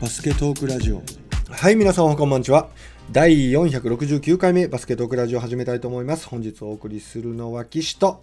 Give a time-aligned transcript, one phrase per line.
[0.00, 1.02] バスケトークラジオ。
[1.50, 2.70] はい皆さんこんばんちは。
[3.12, 6.26] 第469回目バスケトークラジオ始めたいと思います。
[6.26, 8.22] 本日お送りするのは岸と。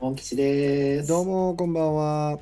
[0.00, 1.08] 本吉です。
[1.08, 2.38] どうもこんばんは。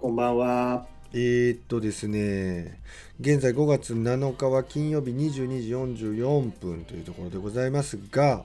[0.00, 0.86] こんばんは。
[1.12, 2.80] えー、っとですね。
[3.20, 5.70] 現在5月7日は金曜日22時
[6.16, 8.42] 44分というところでございますが。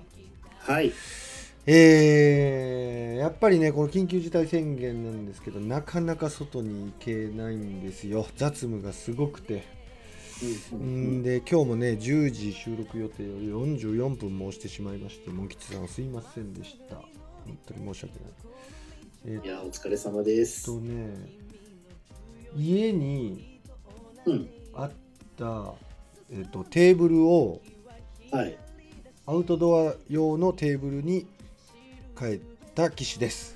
[0.59, 0.93] はい。
[1.66, 9.66] えー、やっぱりねこの緊急事態宣言なんですけどなかなか外に行けないんですよ雑務がすごくて
[10.74, 18.32] んで今日もね10時収録予定より44分申してしまいましてモン吉さんすいませんでした本当に申し訳ない
[19.25, 20.66] えーっいや、お疲れ様です。
[20.66, 21.14] とね
[22.55, 23.60] 家に
[24.25, 24.50] うん。
[24.74, 24.91] あっ
[25.38, 25.74] た、
[26.32, 27.61] えーっとテーブルを
[28.32, 28.57] はい。
[29.25, 31.28] アウトドア用のテーブルに
[32.19, 32.39] 変え
[32.75, 33.55] た機種です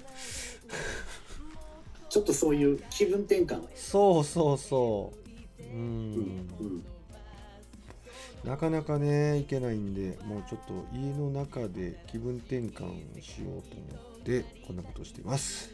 [2.09, 3.63] ちょっとそういう気分転換。
[3.76, 5.12] そうそうそ
[5.59, 6.85] うううんん。
[8.43, 15.71] なかなかね行けないんでもうちょっと家の中で気分転換しようと思ってこんなことをしています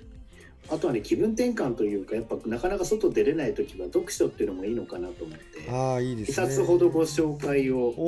[0.72, 5.70] あとはね、気分転換というか、やっぱなかなか外出れないときは読書っていうのもいいのかなと思って。
[5.70, 7.80] ああいいで一すね冊ほどご紹介を。
[7.98, 8.04] お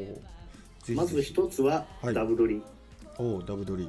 [0.00, 0.22] お
[0.94, 2.62] まず一つははいダブドリ。
[3.18, 3.88] おおダブドリ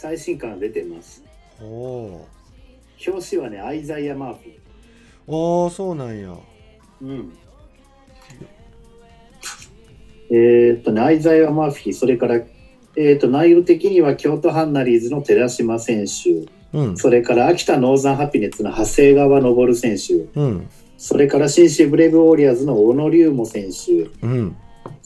[0.00, 1.24] 最新刊出てます。
[1.60, 2.28] おお
[3.04, 4.52] 表紙はね、アイザイア・マーフィー。
[5.26, 6.36] おおそうなんや。
[7.02, 7.32] うん。
[10.30, 16.96] えーっとね、アイザイア・マーフィー、それから、えーっと、内容的には京都ハンナリーズの寺島選手、うん。
[16.96, 20.68] それから秋田ノーザンハピネッツの長谷川昇選手、うん。
[20.96, 24.56] それから新州ブレイブウォリアーズの小野龍馬選手、うん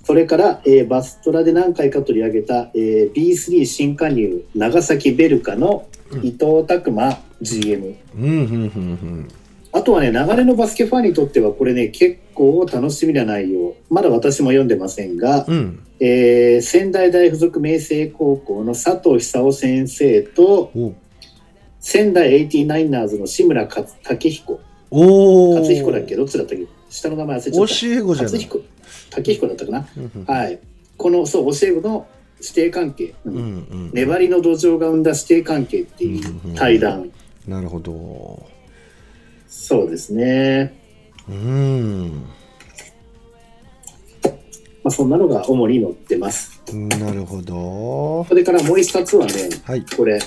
[0.05, 5.86] それから、えーバストラで何回か取り上げた、えー B3 新加入長崎ベルカの
[6.22, 7.94] 伊藤拓磨 GM。
[8.17, 8.36] うんうんう
[8.67, 9.28] ん
[9.75, 13.75] あとはね、流れのバスケファンにとっては、これね、結構楽しみな内容。
[13.89, 15.55] まだ私も読んでませんが、うん。
[15.55, 20.93] うんえー仙台大附属明星高校の佐藤久夫先生と、お
[21.81, 24.60] 仙台 89ers の志村勝武彦。
[24.91, 26.16] おお勝彦だっけ？
[26.16, 26.66] どっちだったっけ？
[26.92, 27.58] 下の名前忘れちゃった。
[27.58, 29.47] 教え子じゃない勝彦。
[29.47, 29.86] だったかな。
[30.26, 30.58] はい。
[30.98, 32.06] この、そう、教え子の
[32.41, 33.14] 師弟関係。
[33.25, 37.10] うんうんうん粘りの土壌が生んだ師弟関係っていう対談。
[37.47, 38.47] なるほど
[39.48, 40.78] そうですね。
[41.28, 42.25] うん
[44.82, 46.60] まあ、そんなのが主に載ってます。
[46.72, 49.32] なるほどそれからもう一冊はね、
[49.64, 50.19] はいこれ、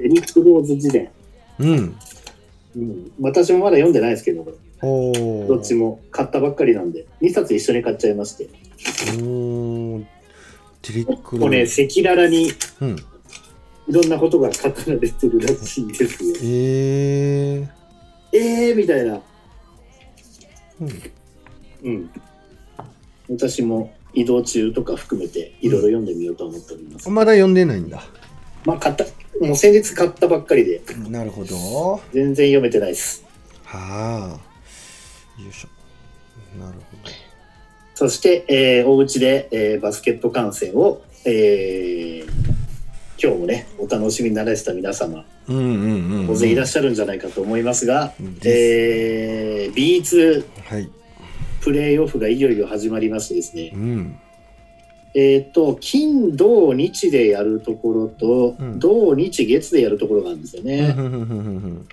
[0.00, 1.10] エリック・ローズ自伝。
[1.58, 1.96] うん
[2.76, 4.46] うん、私もまだ読んでないですけど、
[4.82, 8.48] どっちも買ったばっかりなんで、2冊一緒に買っちゃいまして。
[11.22, 12.96] こうね、赤裸々にいうん
[13.88, 14.54] ろんなことが語
[14.86, 16.36] られてるらしいんですよ。
[16.42, 17.68] えー
[18.34, 19.20] えーみたいな。
[20.80, 21.02] うん
[21.84, 22.10] うん。
[23.28, 27.08] 私も移動中とか含めていろいろ読んでみようと思っております。
[27.08, 28.02] まだ読んでないんだ
[28.64, 29.04] まあ、買った、
[29.44, 33.24] もう先日買ったばっかりで、なるほど全然読めてないです。
[33.64, 34.51] はあ
[35.44, 35.68] よいしょ。
[36.58, 36.82] なるほ
[37.94, 42.52] そして、えーお家で、えーバスケット観戦を、えー
[43.22, 46.28] 今日もね、お楽しみになられてた皆様、どうんうんうん。
[46.28, 50.90] 大勢いらっしゃるんじゃないかと思いますが、でえー B2 はい。
[51.60, 53.70] プレーオフがいよいよ始まりましてですね。
[53.74, 54.18] う、ん。
[55.14, 58.78] えっ、と、金、土、日でやるところと、うん。
[58.80, 60.66] 土、日、月でやるところがあるんですようん。
[60.66, 61.84] ね。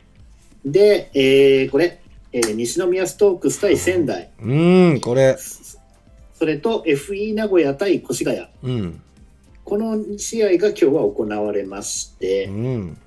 [0.65, 1.99] で、えーこれ、
[2.31, 5.37] えー西宮ストークス対仙台、うんうんこれ。
[6.33, 8.39] それと FE 名古屋対越谷。
[8.63, 9.01] うん。
[9.65, 12.97] この2試合が今日は行われましうて、ん。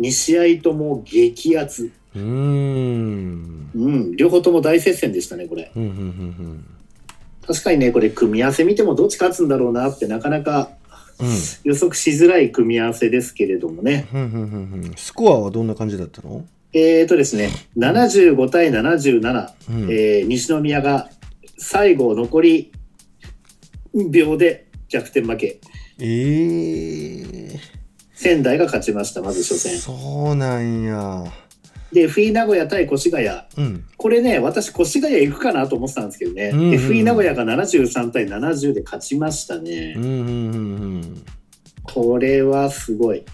[0.00, 1.90] 2試合とも激アツ。
[2.14, 3.70] うん。
[3.74, 5.70] うん、両方とも大接戦でしたね、これ。
[5.76, 6.64] うんうんうん。
[7.46, 10.70] 確かにね、これ、組み合わせ見てもどっち勝つんだろうなってなかなか
[11.20, 11.28] うん。
[11.64, 14.08] 予測しづらい組み合わせですけれどもね。
[14.12, 14.94] うんうんうんうん。
[14.96, 16.44] スコアはどんな感じだったの？
[16.72, 21.08] えーとですね、75対77、うんえー西宮が
[21.56, 22.72] 最後残り
[24.10, 25.60] 秒で逆転負け。
[26.00, 27.22] え
[27.54, 27.60] え
[28.14, 29.78] 仙台が勝ちました、まず初戦。
[29.78, 31.24] そうなんや
[31.92, 33.26] で、FE 名古屋対越谷。
[33.56, 39.94] うんこれね、私、越谷行くかなと思ってたんですけどね、うんうん FE 名古屋が73対70で勝ちましたね。
[39.96, 41.24] うんうんうんうん
[41.82, 43.24] これはすごい。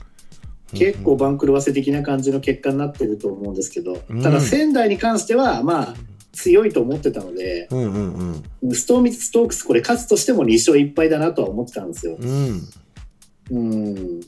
[0.74, 4.22] 結構番狂わせ的な感じの結果になってると思うんですけど、うん。
[4.22, 5.94] ただ仙台に関しては、まあ、
[6.32, 12.16] 強いと思ってたので、ストーミストークス、これ勝つとしても2勝1敗だなとは思ってたんですよ。
[12.20, 12.62] うん。
[13.50, 14.20] うん。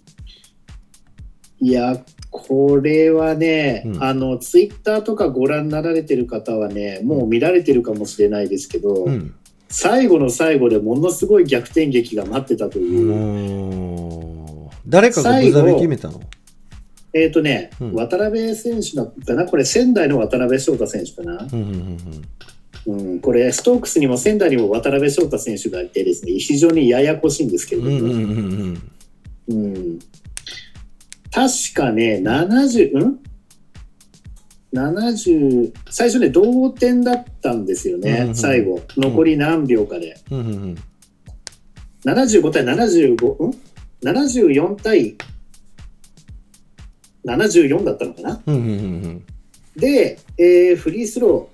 [1.60, 4.02] いや、これはね、うん。
[4.04, 9.34] あの、ツイッターとかご覧になられてる方はね、もう見られてるかもしれないですけど、うん。
[9.68, 16.20] 最後の最後でものすごい逆転劇が待ってたという、誰かがブザで決めたの？
[17.22, 17.94] えっ、とね、うん。
[17.94, 19.46] 渡辺選手だったかな？
[19.46, 21.60] これ仙台の渡辺翔太選手かな、うん
[22.86, 27.96] うんうん、これストークスにも仙台にも渡辺翔太選手がいてですね、非常にややこしいんですけれども、
[29.48, 29.98] うん
[31.32, 33.18] 確かね、70、ん
[34.72, 38.80] ?70、最初ね、同点だったんですよね、うんうん最後。
[38.96, 40.16] 残り何秒かで。
[40.30, 40.76] うんうんうん。
[42.04, 43.54] 75対75、ん
[44.02, 45.16] ?74 対
[47.26, 48.42] 74だったのかな？
[48.46, 48.72] うんうんう
[49.08, 49.22] ん
[49.76, 51.48] で、えーフリースロ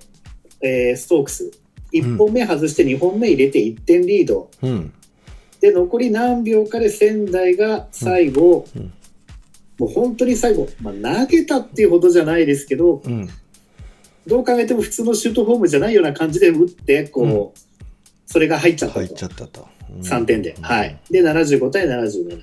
[0.61, 1.51] ー、えーストークス。
[1.91, 4.49] 1本目外して2本目入れて1点リード。
[4.61, 4.93] うんうん
[5.59, 8.93] で、残り何秒かで仙台が最後、うんうん
[9.79, 13.27] もう本当に最後、まあ、投げたっていうほどじゃないですけど、うん
[14.27, 17.49] どう考えても普通のシュートフォームじゃないような感じで打って、こう、うん
[18.25, 19.15] それが入っちゃった入っと。
[19.15, 19.67] ちゃったと。
[20.01, 20.51] 3点で。
[20.57, 20.97] うんはい。。
[21.11, 22.41] で、75対77。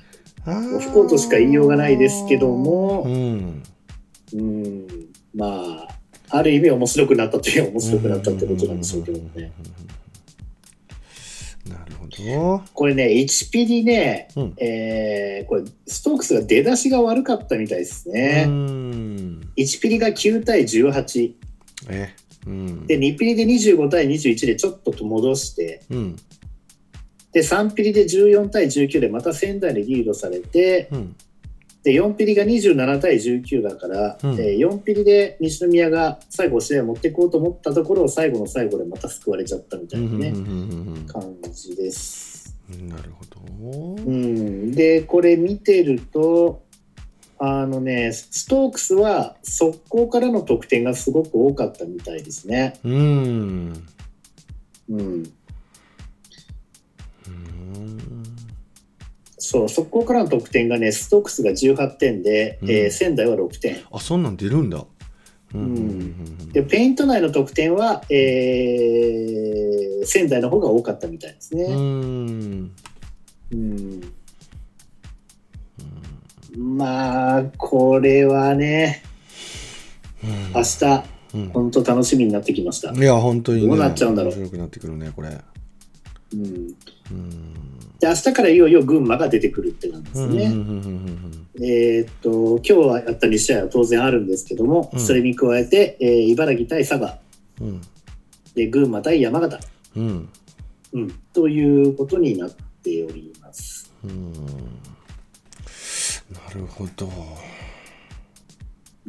[0.54, 3.02] 不幸としか言いようがないですけども。
[3.02, 3.62] うん。
[4.32, 4.86] うん、
[5.34, 5.88] まあ、
[6.30, 9.52] ある意味面白くなったという面白くなったってことなんでしょうけどね。
[11.68, 12.62] なるほど。
[12.72, 14.54] これね、1ピリね、うん。
[14.58, 18.44] えーこれ、ストークスが出だしが悪かったみたいですうね。
[18.44, 19.40] ん。
[19.56, 21.32] 1ピリが9対18。
[21.88, 22.14] え。
[22.46, 22.86] うん。
[22.86, 26.16] で、2ピリで25対21でちょっと戻して、うん。
[27.32, 31.16] で、3ピリで14対19でまた仙台でリードされて、うん。
[31.82, 42.56] で、4ピリが27対19だから、うんえー4ピリで西宮が最後試合を持っていこうと思ったところを最後の最後でまた救われちゃったみたいなね、うん感じです。
[42.88, 43.40] なるほど。
[43.70, 46.62] うん、で、これ見てると、
[47.38, 52.74] あのね、ストークスは速攻からの得点がすごく多かったみたいですね。
[52.84, 52.92] うん。
[54.90, 55.32] うん、うん
[59.38, 63.76] そう、速攻からの得点がね、ストークスが18点で、うんえー仙台は6点。
[63.90, 64.84] あ、そんなん出るんだ。
[65.54, 71.60] うんで、ペイント内の得点は、えー仙台の方が多かったみたいですうん。
[71.60, 71.74] うね。
[71.74, 72.70] ん。
[73.52, 74.00] うん
[76.56, 79.02] まあ、これはね、
[80.54, 80.84] 明日、
[81.32, 82.92] うん本当楽しみになってきました。
[82.92, 83.68] いや、本当にね。
[83.68, 85.28] どうなっちゃうんだろう面白くなってくるね、これ。
[86.34, 86.74] うん、うん。
[88.00, 90.52] で、明日からいよいよ群馬が出てくるってなんですね。
[91.62, 95.00] えーっと、今日はやった2試合は当然あるんですけども、うん。
[95.00, 97.18] それに加えて、えー茨城対佐賀、
[97.60, 97.80] うん。
[98.54, 99.60] で群馬対山形、
[99.96, 100.28] うん。
[100.92, 102.50] うん、ということになっ
[102.82, 103.92] ております。
[104.02, 104.32] うん。
[104.32, 104.40] な
[106.54, 107.08] るほど。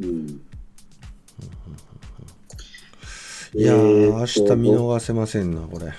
[0.00, 0.40] うん、
[3.54, 5.92] いやー、明日見え逃せませんな、これ。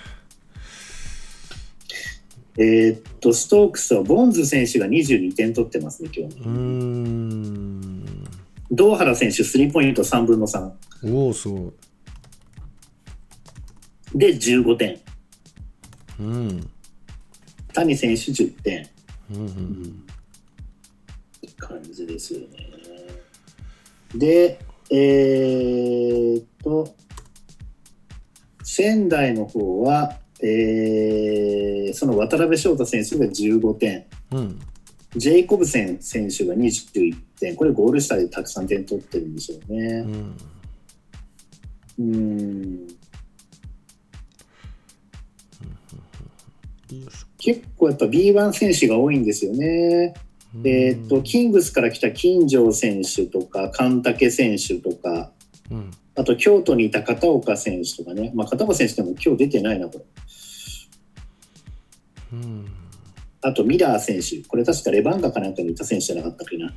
[2.62, 6.36] ーっと、ストークスはボンズ選手が22点取ってますね、今日。
[6.40, 8.24] うーん。
[8.72, 10.72] 堂原選手、スリーポイント3分の3。
[11.06, 11.72] おお、すごい。
[14.18, 15.00] で、15点。
[16.20, 16.70] うん。
[17.74, 18.88] 谷選手10点。
[19.32, 20.04] うんうん
[21.58, 22.48] 感じですよね。
[24.14, 24.60] で、
[24.92, 26.94] えーっと、
[28.64, 34.38] 仙台の方は、えーその渡辺翔太選手が15点、うん。
[34.40, 34.60] うん。
[35.16, 40.02] ジェイコブセン選手が21点、これゴール下でたくさん点取ってるんでしょううね。
[40.02, 40.36] ん。
[42.00, 42.88] うん
[46.92, 50.14] よいしょ結構やっぱ B1 選手が多いんですよね。
[50.64, 55.32] えーっと、キングスから来た金城選手とか、神武選手とか、
[55.72, 55.92] うん。
[56.16, 60.06] あと京都にいた片岡選手とかね、まあ、片岡選手でも今日出てないな、これ。
[62.34, 62.66] うん。
[63.42, 66.74] あとミラー選手、これ確かレバンガかなんかにいた選手じゃなかったっけな。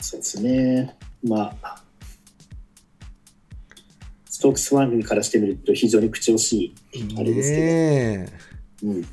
[0.00, 0.96] そうですね。
[1.22, 1.82] まあ、
[4.26, 6.74] ストークスファンからしてみると非常に口惜しい。
[7.18, 8.32] あれですけどね
[8.82, 8.94] うん、え。
[8.94, 9.06] うん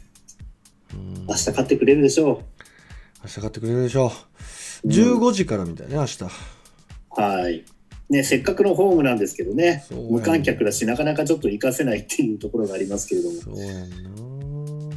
[1.28, 2.44] 明日勝ってくれるでしょ
[3.24, 4.12] 明日買ってくれるでしょう。
[4.84, 6.24] うん15時からみたいね、明日。
[6.24, 6.28] う。
[7.22, 7.64] はい。
[8.10, 14.92] ね、せっかくのホームなんですけどね、ね無観客だし、なかなかちょっと活かせないっていうところがありますけれども。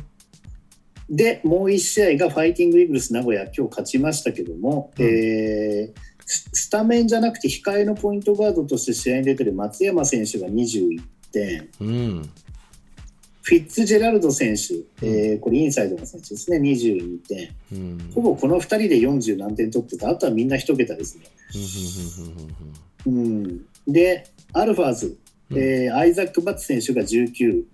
[1.11, 12.31] で、もう1試合がファイティングイーグルス名古屋、今日勝ちましたけども、うんえーススタメンじゃなくて控えのポイントガードとして試合に出てる松山選手が21点、うん。
[13.45, 14.75] フィッツジェラルド選手、
[15.07, 17.55] えーこれインサイドの選手ですね、22点。
[17.73, 18.11] うん。
[18.15, 21.25] ほぼこの2人で40何点取ってた、あとはみんな1桁ですね。
[23.07, 25.19] うん、で、アルファーズ、
[25.51, 27.65] えーアイザック・バッツ選手が19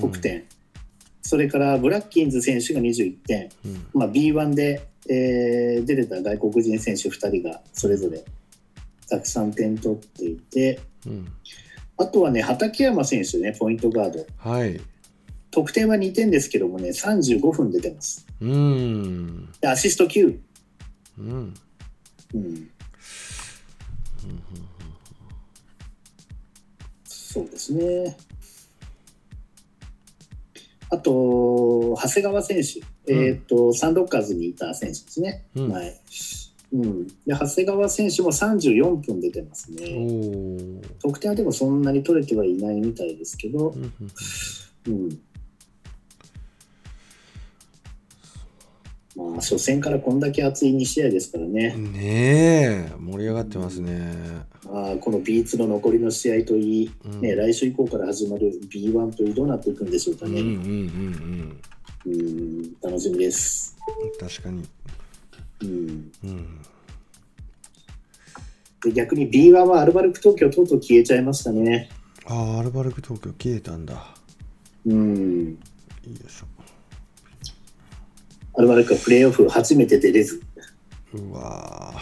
[0.00, 0.44] 得点、
[1.20, 3.86] それからブラッキンズ選手が21点、うん。
[3.94, 8.24] まあ、B1 で、えー出てた外国人選手2人がそれぞれ
[9.10, 11.26] たくさん点取っていて、うん。
[11.96, 14.24] あとはね、畠山選手ね、ポイントガード。
[14.48, 14.80] はい
[15.50, 18.26] 得点は2点ですけどもね、35分出てます。
[18.40, 20.38] うんでアシスト9。
[21.18, 21.54] うん
[22.34, 22.68] うん
[27.04, 28.16] そうですね。
[30.90, 35.44] あと、長谷川選手、うんえっ、と、サンドッカーズにいた選手ですね。
[35.54, 36.00] うんはい。
[36.70, 39.86] うん、で長谷川選手も34分出てますおね。
[39.86, 43.92] ー得点はでもそんなに取れてはいないみたいですけどう、ん
[44.86, 45.18] うん。
[49.18, 51.74] まあ、初戦からこんだけ熱い2試合ですからね。
[51.76, 54.14] うんねえ盛り上がってますね。
[54.64, 57.20] まあ、この B2 の残りの試合といい、うん。
[57.20, 60.40] ね、来週以降から始まる B1 といいどうなっていくんでしょうかね。
[60.40, 60.54] うんうん
[62.06, 63.76] うんうん、楽しみです。
[64.00, 64.64] うん確かに。
[65.62, 66.60] うん、うん。
[68.84, 71.90] で逆に B1 はアルバルク東京とうとう消えちゃいましたね。
[72.24, 74.14] ああアルバルク東京消えたんだ。
[74.86, 75.56] うん、よ
[76.06, 76.44] いし
[78.58, 81.94] アルバルクはプレーオフ初めて出れず、ょうわ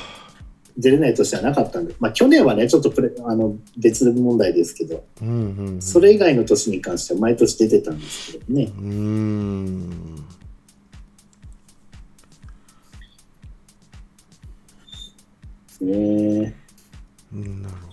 [0.79, 5.83] 出れない年はなかったんで、まあ、去年はね、ちょっとプレあの別問題ですけど、ーうんうんうん。
[5.83, 8.65] それ以外の年に関しては毎年出てたんですけどね。
[8.65, 10.17] うーん。
[15.83, 16.55] ね
[17.35, 17.93] うんなるほ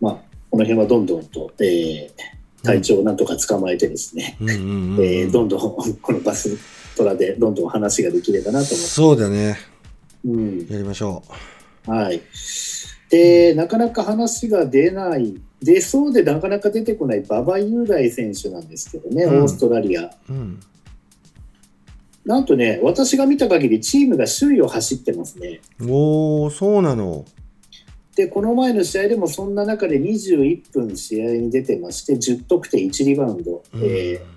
[0.00, 0.12] まあ、
[0.50, 2.33] この辺はどんどんと、えー
[2.64, 5.04] 体調をなんとか捕まえてですね、どうんうんうんうん。
[5.04, 6.56] えーどんどんこのバス
[6.96, 8.74] トラでどんどん話ができればなと思って。
[8.76, 9.56] そうだね。
[10.24, 10.66] うん。
[10.68, 11.22] やりましょ
[11.86, 12.20] はい。
[13.10, 19.42] で、なかなか話が出ない、出そうでなかなか出てこない馬場雄大選手なんですけどね、うん。
[19.42, 20.04] オーストラリア。
[20.04, 20.60] ううん。
[22.24, 25.60] なんとね、私が見た限りチームが首位を走ってますね。
[25.86, 27.26] おおそうなの
[28.16, 33.62] で、この前の試合でもそんな中で21分試合に出てまして、10得点1リバウンド。
[33.74, 33.80] うん。
[33.82, 34.34] えー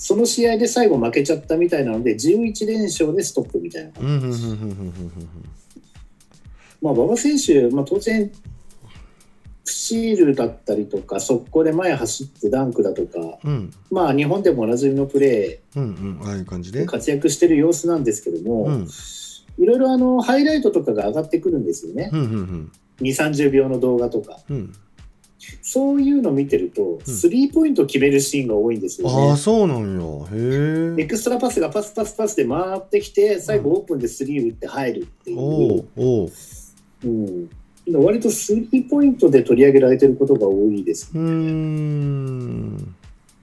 [0.00, 4.56] その試合で最後負けちゃったみたいなので、11連勝でストップみたいな感じ。
[6.80, 8.30] 馬場選手、まあ、当然、
[9.64, 13.72] スチールだったりとか、速攻で前走ってダンクだとか、うん。
[13.90, 18.88] まあ、日本でもおなじみのプレうんうんああいう感じーで活躍してる様子なんですけども、うん。
[19.58, 24.72] いろいろあのハイライトとかが上がってくるんですよね、うんうん2、30秒の動画とか、うん。
[25.62, 29.36] そういうの見てると、スリーポイント決めるシーンが多いんですよああね。
[29.36, 30.06] そうなんや。
[30.32, 31.02] へえ。
[31.02, 36.30] エクストラパスがパスパスパスで回ってきて、最後オープンでスリー打って入るっていう、おおおう。
[37.04, 37.48] うん、
[38.04, 41.10] 割とスリーポイントで取り上げられてることが多いです。
[41.14, 42.94] うーん。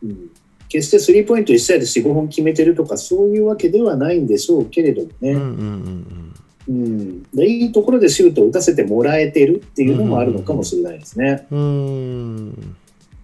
[0.03, 0.29] うん。
[0.67, 6.34] 決してスリーポイント1試合で4、5本決めてるとか、そういうわけではないんでしょうけれどもね、うんうんうん
[6.67, 7.23] うん。
[7.33, 11.47] でいいところでシュートを打たせてもらえてるっていうのもあるのかもしれないですね。
[11.51, 12.75] うん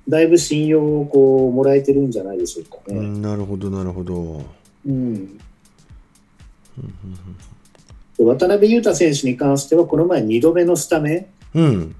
[0.10, 3.00] だいぶ信用をこうもらえてるんじゃないでしょうかね。
[3.00, 4.44] うんなるほどなるほど。
[4.86, 5.38] うん。
[8.18, 11.96] で渡辺裕太選手に関しては、この前2度目のスタメン、うん。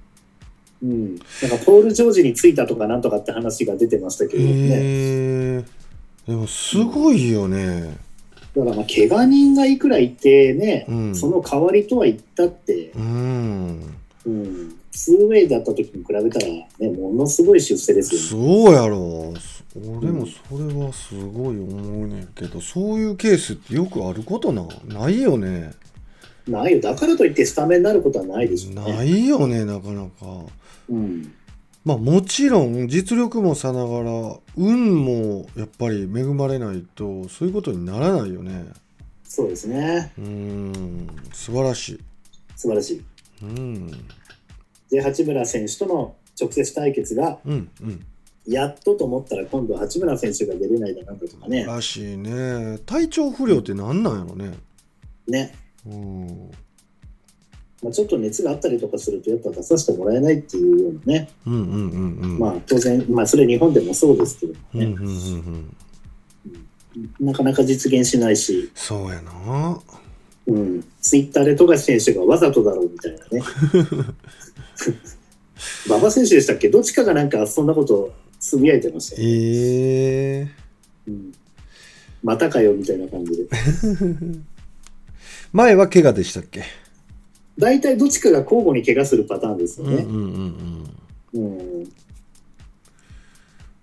[0.84, 5.66] うん、なんかポール・ジョージについたとかなんとかって話が出てましたけれどもね。
[6.28, 7.98] でもすごいよね
[8.56, 18.64] だからまあ怪我人がいくらいてね、うんその代わりとは言ったって、うんうん、ツーウェイだった時に比べたら、ね、ものすごい出世ですよね。
[18.66, 19.34] そうやろ
[19.74, 25.72] 俺もそれはすごい思うねんけどそういうケースってよくあることなないよね
[26.46, 26.82] ないよ。
[26.82, 28.94] だからといってスタメンになることはないでしょうね。
[28.98, 30.10] ないよねなかなか
[30.90, 31.34] うん。
[31.84, 38.66] まあもちろん実力もさながら運もやっぱり恵まれないとそういうことにならないよね
[39.24, 40.12] そうですね。
[40.18, 42.00] うーん素晴らしい
[42.58, 43.04] 素晴らしい。
[43.44, 43.92] うん
[44.90, 48.06] で、八村選手との直接対決が、うんうん
[48.46, 51.64] やっとと思ったら今度は八村選手が出れないだなんだとかね。
[51.64, 54.58] らしいね体調不良って何なんやろね
[55.28, 55.56] ね。
[55.86, 56.52] うん
[57.82, 61.30] まあ、ちょっと熱があったりとかすると、やっぱ出させてもらえないっていうようなね。
[61.48, 62.40] うんうんうんうん。
[62.40, 64.86] まあ当然、まあそれ日本でもそうですけどもね。
[64.86, 65.76] うんうんうん
[67.20, 67.26] うん。
[67.26, 69.80] なかなか実現しないし、そうやな。
[70.48, 73.42] うん、ツイッターで富樫選手がわざとだろうみたいなね。
[75.88, 76.70] 馬場選手でしたっけ？
[76.70, 80.48] どっちかがなんかそんなことつぶやいてましたよ、ええ
[81.08, 81.32] うん。
[82.24, 83.44] またかよみたいな感じで。
[85.54, 86.64] 前は怪我でしたっけ？
[87.62, 89.98] 大体どっちかが交互に怪我するパターンですよね。
[89.98, 90.88] うんうんうん
[91.34, 91.60] うん。
[91.60, 91.86] うん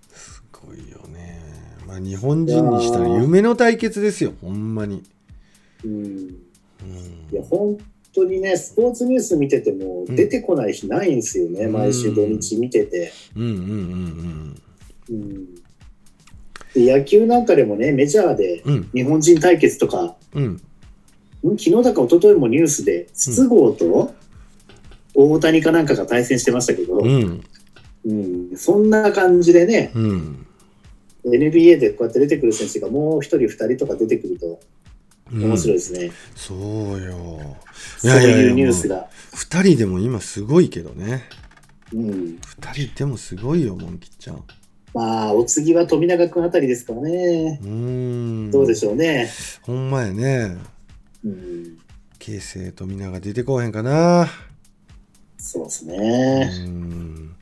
[0.09, 1.41] すごいよね。
[1.87, 5.01] まあ日本人にしたら夢の対決ですよ、ほんまに。
[5.85, 6.29] うんうん
[7.31, 7.77] いや本
[8.13, 13.13] 当にね、スポーツニュース見ててもうん出てこない日ないんですよね、うん毎週土日見てて。
[13.35, 14.61] うんうんうん
[15.09, 15.47] うん
[16.73, 18.61] で野球なんかでもね、メジャーで
[18.93, 20.61] 日本人対決とか、うん。
[21.47, 24.13] ん昨日だか一昨日もニュースで、筒香と
[25.13, 27.43] 大谷かなんかが対戦してましたけど、うん。
[28.05, 30.45] うんそんな感じでね、うん。
[31.25, 34.59] NBA でこうやって出てくる選手がもう一人、二人とか出てくると
[35.31, 36.11] 面白いですね。
[36.35, 36.57] そう
[37.01, 37.57] よ。
[38.03, 39.07] いそうやいうニュースが。
[39.33, 41.23] 二人でも今すごいけどね。
[41.93, 44.37] うん、二人でもすごいよ、モンキッちゃん。
[44.37, 44.43] う
[44.93, 47.59] まあ、お次は富永君あたりですからね。
[47.63, 48.51] ーん。
[48.51, 49.29] どうでしょうね。
[49.61, 50.57] ほんまやね。
[51.23, 51.77] うん、
[52.17, 54.27] 形成富永出てこうへんかな。
[55.37, 56.51] そうですうね。
[56.65, 57.35] うん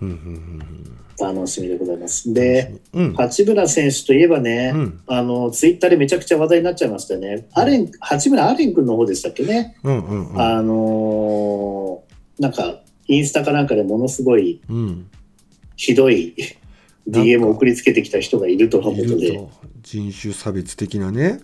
[0.00, 2.28] うん楽しみでございます。
[2.28, 2.34] うん。
[2.34, 3.14] で、うん。
[3.14, 5.00] 八村選手といえばね、うん。
[5.08, 7.48] あの、ツイッターでめちゃくちゃ話題になっちゃいましたよね。
[7.52, 9.76] アレン、八村アレン君の方でしたっけね。
[9.82, 10.40] うんうんうん。
[10.40, 15.10] あのーなんか、インスタかなんかでものすごいうん。
[15.74, 16.36] ひどい
[17.08, 19.40] DM を送りつけてきた人がいるとのこいとで。
[19.82, 21.40] 人種差別的なね。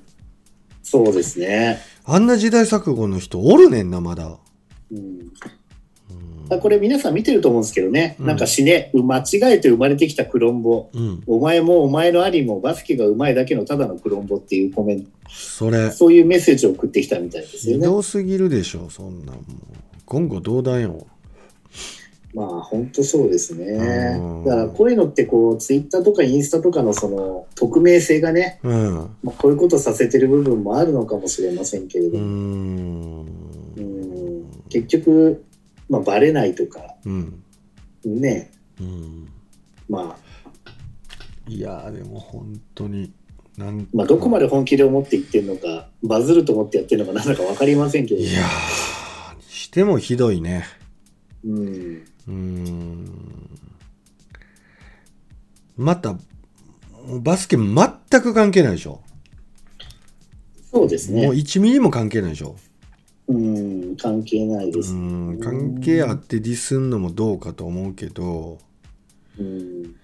[0.85, 1.81] そうですね。
[2.05, 4.39] あんな時代錯誤の人おるねんな、まだ。
[4.93, 5.33] うんうん
[6.51, 9.23] あこれ皆さん見てると思うんですけどね、うんなんか死ね、間違
[9.55, 11.23] えて生まれてきたクロンボ、うん。
[11.27, 17.87] お前もお前の兄もバスケが上手いだけのただのクロンボっていうコメント、それ、そういうメッセージを送ってきたみたいですひよね。
[17.87, 19.45] どすぎるでしょ、そんなんもう。
[20.07, 21.07] 言語道断よ。
[22.35, 23.65] まあ本当そうですね
[24.19, 24.45] うん。
[24.45, 28.95] だからこういうのってこう、ツイッターとかインスタとかのその匿名性がね、うん。
[29.23, 33.27] まあ、こういうことさせてる部分もあるのかもしれませんけれども、ん。
[33.77, 34.05] うん
[34.69, 35.45] 結局、
[35.89, 37.43] まあ、バレないとか、うん。
[38.05, 39.29] ね、うん。
[39.89, 40.71] まあ、
[41.47, 43.13] いやー、でも本当に、
[43.57, 50.65] なんまあ、どこまで本気で思って言ってるのか、バズると思ってやってるのかなんだか分かりませんけれどもいやー、にしてもひどいね。
[51.45, 53.51] うん、うーん。
[55.77, 56.17] また、
[57.21, 57.77] バスケ全
[58.23, 59.01] く関係ないでしょ？
[60.73, 61.35] そうですねもう。
[61.35, 62.57] 1ミリも関係ないでしょ？
[63.27, 64.93] うん、関係ないでうす。
[64.93, 65.39] ん。
[65.41, 68.59] 関係あってディスんのもどうかと思うけど、
[69.39, 69.97] うん、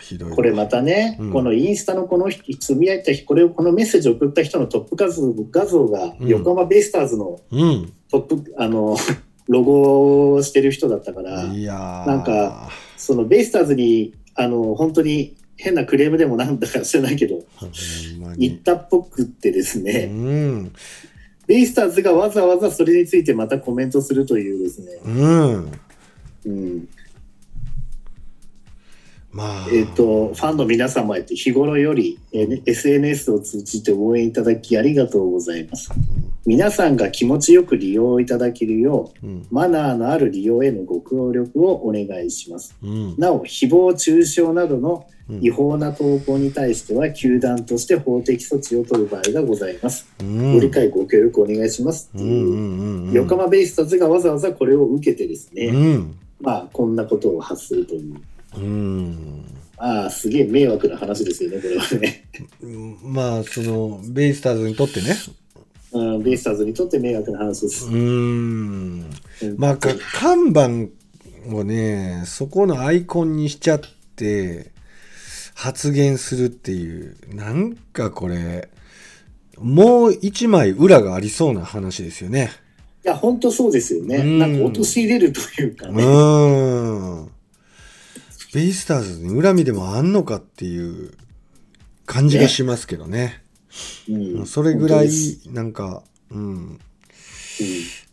[0.00, 0.36] ひどいわ。
[0.36, 7.92] これまたね、うんこのインスタのこの人つぶやいた人、これをこのメッセージを送った人のトップ画像画像がうん横浜ベイスターズのうん。
[8.10, 8.96] トップ、あの、
[9.50, 12.06] ロゴをしてる人だったから、いやー。
[12.06, 17.42] なんか、そのベイスターズに、あの、本当に変なクレームでもなんだか知らないけど。
[18.38, 20.72] 言ったっぽくってですうね、ん。
[21.48, 25.72] ベイスターズがわざわざそれについてまたコメントするというですね、うん。
[26.46, 26.88] うん、
[29.32, 29.68] まあ。
[29.72, 35.90] えっ、と、ファンの皆様へと日頃より、えー SNS を通じて応援いただきありがとうございます。
[36.46, 39.46] 皆さんが気持ちよく利用いただけるよう、うん。
[39.50, 42.76] マナーのある利用へのご協力をお願いします。
[42.82, 43.14] うん。
[43.18, 50.08] なお、誹謗中傷などのうん違法な投稿に対しては、球団として法的措置を取る場合がございます。
[50.20, 50.54] うん。
[50.54, 52.10] ご理解、ご協力お願いします。
[52.16, 53.14] っていう。
[53.14, 56.18] 横浜ベイスターズがわざわざこれを受けてですね、うん。
[56.40, 58.14] まあ、こんなことを発するという。
[58.56, 59.44] うん。
[59.76, 62.24] ああ、すげえ迷惑な話ですよね、これはね。
[63.02, 65.16] まあ、その、ベイスターズにとってね。
[65.92, 67.86] うん、ベイスターズにとって迷惑な話です。
[67.86, 69.10] うーん。
[69.42, 70.90] うんまあ、か看板
[71.54, 73.80] をね、そこのアイコンにしちゃっ
[74.16, 74.70] て、
[75.54, 78.68] 発言するっていう、なんかこれ、
[79.58, 82.50] もう一枚裏がありそうな話ですよね。
[83.04, 84.16] いや、本当そうですよね。
[84.16, 86.02] うんなんか陥れるというかうね。
[86.02, 87.30] ーん。
[88.52, 91.12] ベイスターズに恨みでもあんのかっていう
[92.06, 93.42] 感じがしますけどね。
[94.08, 95.10] うんそれぐらい
[95.46, 96.40] なんか、うん。
[96.40, 96.80] うん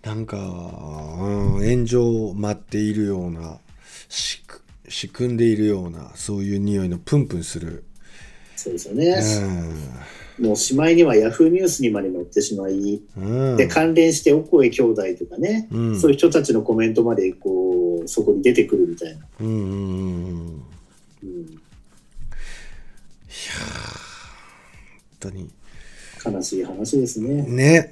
[0.04, 3.60] なんか、うん、炎上を待っているような、
[4.08, 7.84] 仕組んでいるような、そういう匂いのプンプンする。
[8.56, 9.22] そうですようね。
[10.40, 13.02] もうしまいにはヤフーニュースにまで載ってしまい、ん。
[13.18, 13.58] うん。
[13.58, 19.26] で、関連してお声兄弟とかね、うんそういう人たちのコメントまで、こう、そこに出てくるみたいな。
[19.40, 20.64] うんうんうんうん。
[21.24, 21.58] うん
[25.20, 25.50] 本当に。
[26.26, 27.44] 悲しい話ですね。
[27.44, 27.92] ね。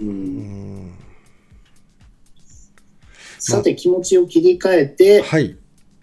[0.00, 0.92] う、うんん。
[3.38, 5.56] さて、気持ちを切り替えて、はい。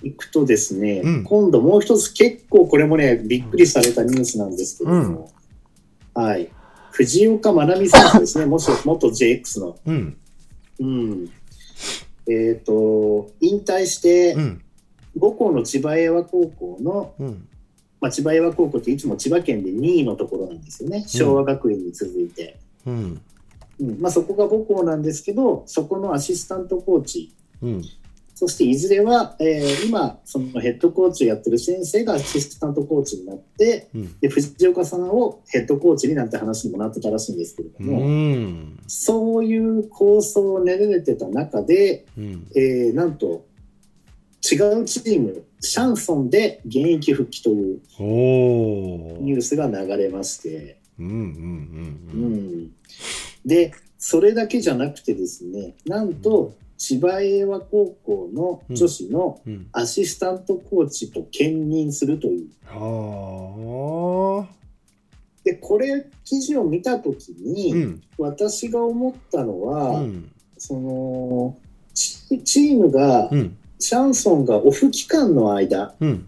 [0.03, 5.31] 行くとですね、うん今度もう一つ結構これもね、びっくりされたニュースなんですけども、
[6.13, 6.49] はい。
[6.91, 9.77] 藤岡真奈美選手ですね、 元元 JX の。
[9.85, 10.17] うん。
[10.79, 11.29] うん。
[12.27, 14.61] えっ、と、引退してう、ん。
[15.19, 17.47] 母校の千葉英和高校の、うん。
[17.99, 22.57] まあ、千葉英和高校っていつも千葉県で2位のところなんですよね、昭和学院に続いて。
[22.85, 23.21] うん。
[23.79, 27.81] うんまあ、そこが母校なんですけど、そこのアシスタントコーチ、うん。
[28.41, 34.19] そしていずれは、えー今、そのヘッドコーチをやってる先生がアシスタントコーチになって、うん。
[34.19, 38.79] で藤岡さんをヘッドコーチになんて話にもなってたらしいんですけれどうも、ん。
[38.87, 42.47] そういう構想を練られてた中で、うん。
[42.55, 43.45] えーなんと
[44.51, 47.79] 違うチーム、シャンソンで現役復帰という。
[47.99, 52.71] ニュースが流れまして、うんうんううんん、
[53.45, 59.53] で、それだけじゃなくてですね、なんと千葉英和高校の女子のうん。
[59.53, 59.67] うん。
[59.71, 62.49] アシスタントコーチと兼任するという。
[62.65, 64.55] はあ。
[65.43, 68.01] で、これ、記事を見たときに、うん。
[68.17, 70.31] 私が思ったのは、うん。
[70.57, 71.55] その
[71.93, 73.55] チ、チームが、うん。
[73.77, 76.27] シャンソンがオフ期間の間うん。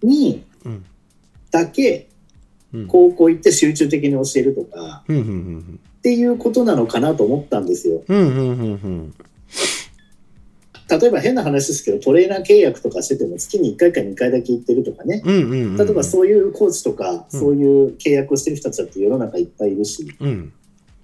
[0.00, 0.84] にうん。
[1.50, 2.08] だけ
[2.72, 2.86] うん。
[2.86, 5.16] 高校行って集中的に教えるとかうん。
[5.16, 5.80] うん。
[5.98, 8.04] っていうことなのかなと思ったんですよ。
[8.06, 8.18] うん。
[8.18, 8.28] うん。
[8.28, 9.14] うん。
[10.98, 15.22] 例えば変な話ですけど、トレーナー契約とかしてても月に1回か2回だけ行ってるとかね。
[15.24, 15.34] うん。
[15.34, 15.76] うん。
[15.76, 20.52] 例えばそういうコーチとか、うんそういう契約をしてる人たちだって世の中いっぱいいるし、うん。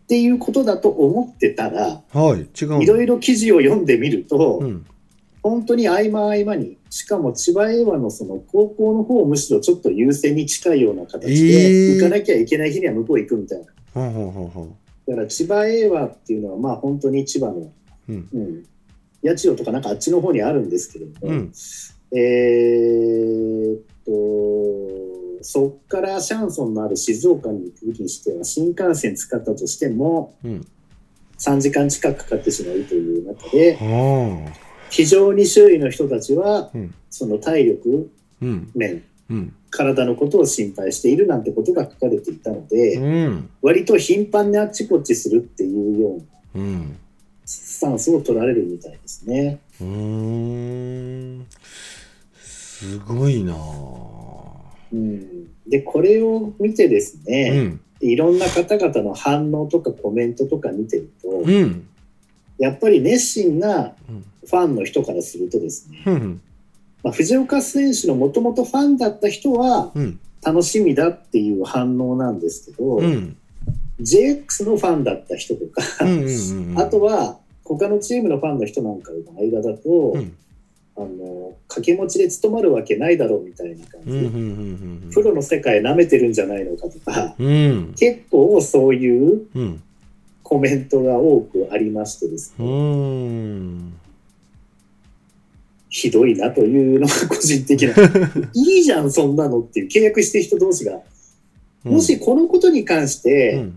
[0.05, 2.41] っていうことだと思ってたら、はい。
[2.61, 2.83] 違う。
[2.83, 4.87] いろいろ記事を読んでみると、うん。
[5.43, 13.67] 本当に合間合間に、しかも千葉英和のその高校の方をむしろちょっと優先に近いような形で、えー行かなきゃいけない日には向こう行くみたいな。
[13.95, 17.73] ほうほうほうほだから千葉英和っていうのはまあ本当に千葉の、う。
[18.09, 18.29] うん。
[18.33, 18.65] うん、
[19.27, 21.53] 八千代とかなんかあっちの方にあるんですけれども、うん。
[22.13, 30.67] えーっと、そっからシャンソンのある静岡に行くにしては新幹線使ったとしてもうん。
[31.39, 34.59] 3時間近くかかってしまうという中で、はあ。
[34.89, 36.95] 非常に周囲の人たちはうん。
[37.11, 38.11] その体力
[38.41, 38.71] うん。
[38.75, 39.55] 面、うん。
[39.71, 43.51] 体のことを心配しているなんてことが書かれていたので、うん。
[43.63, 46.09] 割と頻繁にあっちこっちするっていうよ
[46.55, 46.99] うなうん。
[47.77, 49.59] スタンスを取られるみたいですね。
[49.83, 49.87] うー
[51.41, 51.47] ん。
[52.41, 53.57] すごいなぁ
[54.93, 57.81] うん、で、これを見てですうね、ん。
[58.01, 61.87] いろんな方々の反応とかコメントとか見てると、うん。
[62.59, 64.25] やっぱり熱心なうん。
[64.49, 66.41] ファンの人からするとですね、うん。
[67.03, 70.19] まあ、藤岡選手のもともとファンだった人はうん。
[70.43, 73.37] 楽しみだっていう反応なんですけど、うん。
[74.01, 76.25] JX のファンだった人とか、うん。
[76.25, 76.79] うん。
[76.79, 77.39] あとは
[77.75, 80.37] 他のチームのファンの人なんかの間だと、うん。
[80.99, 84.17] あの掛け持ちで務まるわけないだろうみたいな感じ、うん。
[84.25, 85.11] うん。
[85.13, 87.95] プロの世界舐めてるんじゃないのかとか、うん。
[87.99, 89.83] 結構そういううん。
[90.43, 93.95] コメントが多くありましてですうね、ん。
[95.89, 97.95] ひどいなというのが個人的な、
[98.55, 101.01] いいじゃん、そんなのっていう契約してる人同士が、
[101.83, 103.77] もしこのことに関しうてん。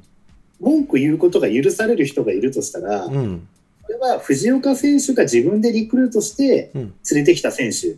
[0.59, 3.47] 文句言うことが許される人がいるとしたら、こうん。
[3.89, 6.81] れは藤岡選手が自分でリクルートしてうん。
[7.11, 7.97] 連れてきた選手。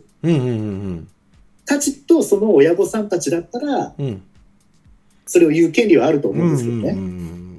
[1.64, 4.22] たちとその親御さんたちだったら、うん。
[5.26, 6.92] それを言う権利はあると思ううんですけどね。
[6.92, 7.58] ん。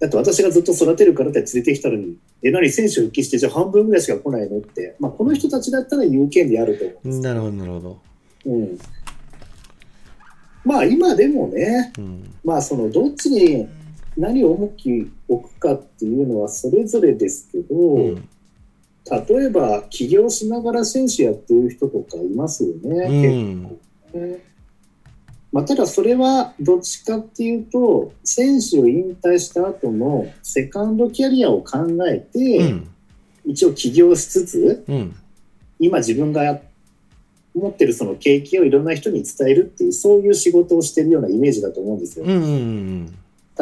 [0.00, 8.00] だって私がずっと育てるからって連れてきたのに、え、何選手復帰してじゃあ半分ぐらいしか来ないのって、まあこの人たちだったら言う権利あると思うんですなるほど、なるほど。
[8.46, 8.78] うん。
[10.64, 12.34] まあ今でもね、うん。
[12.44, 13.68] まあそのどっちに
[14.20, 18.28] 何を重き置くかっていうのはそれぞれですけど、うん。
[19.28, 22.80] 例えば起業しながら選手やってる人とかいますよね。
[22.84, 23.62] うん。
[23.62, 23.80] 結
[24.12, 24.50] 構ね
[25.52, 32.88] まあ、ただそれはどっちかっていうと選手を引退した後のセカンドキャリアを考えて、うん。
[33.46, 35.16] 一応起業しつつうん。
[35.78, 36.60] 今自分が
[37.54, 42.26] 持ってるその経験をいろんな人に伝えるっていうそういう仕事をしてるようなイメージだと思うんですよ。
[42.26, 42.32] うん。
[42.32, 43.14] うん。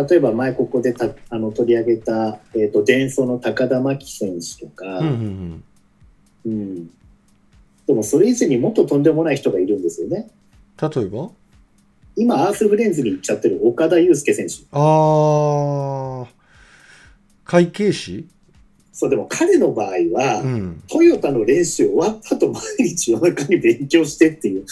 [0.09, 5.65] 例えば前ここでたあの取り上げた、えー、と伝送の高田真希選手とか、うん。
[6.47, 6.91] うん
[7.87, 10.29] でもそれ以前にもっととんでもない人がいるんですよね。
[10.81, 11.31] 例えば？
[12.17, 14.55] 今アースフレンズに行っちゃってる岡田祐介選手。
[14.73, 16.27] ああ。
[17.45, 18.29] 会計士？
[18.93, 20.83] そうでも彼の場合は、うん。
[20.87, 24.67] トヨタの練習終わった後毎日夜中に勉強してっていう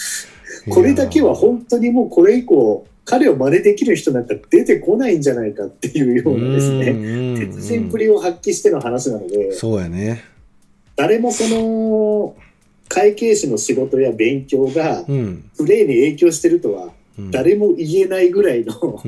[0.69, 10.23] これだけは本当にもうこれ以降彼を真似できる人なんか出てこないんじゃないかっていうようなですねね鉄人ぶりを発揮しての話なのでそうやね。
[10.97, 12.35] 誰もその
[12.89, 15.49] 会計士の仕事や勉強がうん。
[15.57, 17.31] プレーに影響してるとはうん。
[17.31, 19.01] 誰も言えないぐらいのこ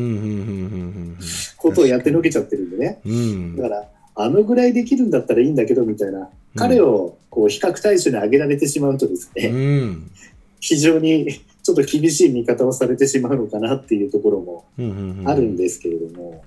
[1.76, 3.02] とをやってのけちゃってるんでね。
[3.06, 3.58] うん。
[3.58, 10.10] だから、あのぐらいできるんだったらいいんだけどみたいな、彼をこう比較対象に挙げられてしまうとですうね、ん。
[10.60, 14.66] 非常にちょっと厳しい見方をされてしまうのかなっていうところも
[15.30, 16.44] あるんですけれども、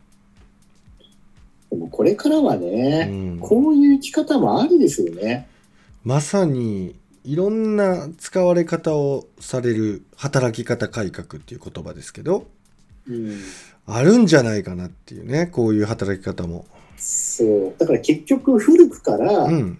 [1.70, 5.46] でもこれからはうね、んこういう生き方もありですよね。
[6.02, 12.48] まさにいろんな使われ方をされる働き方改革っていう言葉ですけど
[13.08, 13.38] うん、
[13.86, 16.66] あるんじゃないかなっていうねこういう働き方も。
[16.96, 17.74] そう。
[17.78, 19.78] だから結局古くからうん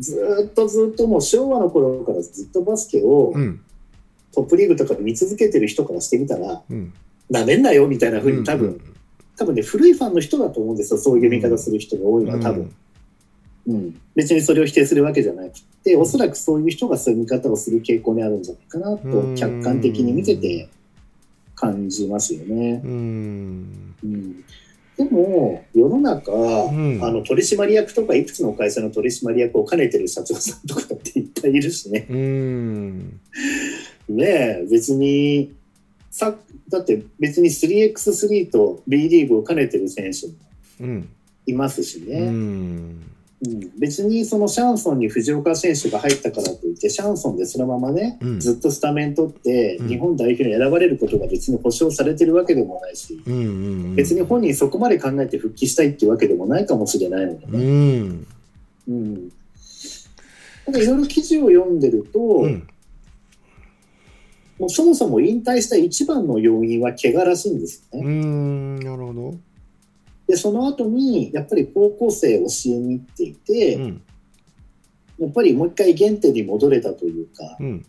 [0.00, 3.60] ずーっとずっともう昭和の頃からずっとバスケをうん
[4.34, 6.92] トップリーグとかで見続けてる人からしてみたら、うん
[7.30, 8.94] なめんなよみたいな風に多分、うん
[9.36, 10.98] 多分ね、古いファンの人だと思うんですよ。
[11.00, 12.72] そういう見方する人が多いのは多分。
[13.66, 14.00] うん。
[14.14, 20.68] 別にそれを否定するわけじゃなくて、おそらくそういう人がそういう見方をする傾向にあるんじゃないかなとうん、客観的に見てて
[21.56, 22.80] 感じますよね。
[22.84, 24.44] うんうん。
[24.96, 32.06] でも、世の中、んあの、取締役とか、いくつの会社の取締役を兼ねてる社長さんとかっていっぱいいるしね。
[32.08, 33.20] うん
[34.08, 35.52] ねえ、別に、
[36.10, 36.36] さ、
[36.68, 40.34] だって別に 3x3 と B リーグを兼ねてる選手も
[40.80, 41.08] うん。
[41.46, 42.30] いますしうね。
[42.30, 43.02] ん。
[43.46, 48.40] うん、別にそのシャンソンに藤岡選手が入ったからといってシャンソンでそのままね、うん。
[48.40, 49.88] ずっとスタメン取ってうん。
[49.88, 53.40] 日本代表に選ばれることが別に保証されてるわけでもないし、うんう
[53.92, 57.98] ん別に本人そこまで考えて復帰したいっていうわけでもないかもしれないのでうね。
[58.00, 58.26] ん。
[58.88, 59.14] うん。
[59.14, 62.66] なんかいろいろ記事を読んでると、うん
[64.58, 68.04] もうそもそも引退した一番の要因は怪我らしいんですようね。
[68.04, 69.34] んなるほど。
[70.26, 74.02] で、その後にやっぱり高校生を教えに行っていて、うん。
[75.18, 77.86] やっぱりもう一回原点に戻れたというか、うん。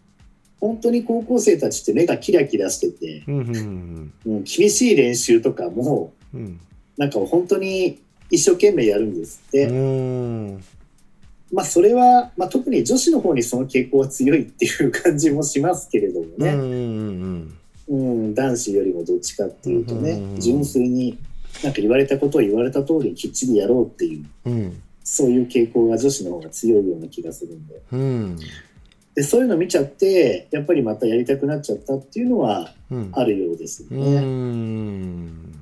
[0.60, 6.60] 本当に高校生たちって目がキラキラしてて、うんうん厳しい練習とかも、うん。
[6.98, 8.00] なんか本当に
[8.32, 9.68] 一生懸命やるんですって。
[9.68, 10.64] うん
[11.54, 17.96] まあそれは、まあ、特に女子の方にその傾向は強いっていう感じもしますけれどもね、うんうんう
[18.30, 18.36] ん。
[18.36, 21.18] 男子よりもどっちかっていうとね、うん純粋に
[21.64, 24.82] なんか言われたことを言われた通りにきっちりやろうっていう、うん。
[25.04, 27.82] そういう傾向が女子の方が強いような気がするんで。
[27.92, 28.40] うん。
[29.14, 33.10] で、そういうの見ちゃって、やっぱりまたやりたくなっちゃったっていうのはうん。
[33.14, 34.20] あるようですようね。
[34.20, 35.62] ん。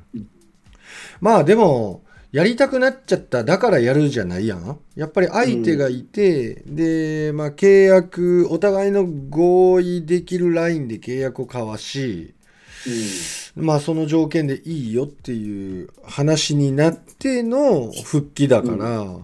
[1.19, 2.02] まあでも
[2.33, 4.79] やりたくなっちゃっただからやるじゃないやん。
[4.95, 12.33] やっぱり相手がいて、でまあ契約お互いの合意できるラインで契約を交わし
[13.55, 19.15] まあその条件でいいよっていう話になっての復帰だから、うん。
[19.15, 19.23] うん。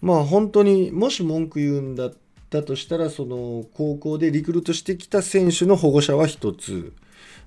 [0.00, 2.14] まあ本当にもし文句言うんだっ
[2.48, 6.94] たとしたらその高校でリクルートしてきた選手の保護者は一つ。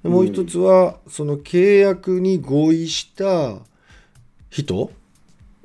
[0.04, 3.62] もう一つはその契約に合意した
[4.54, 4.92] 人？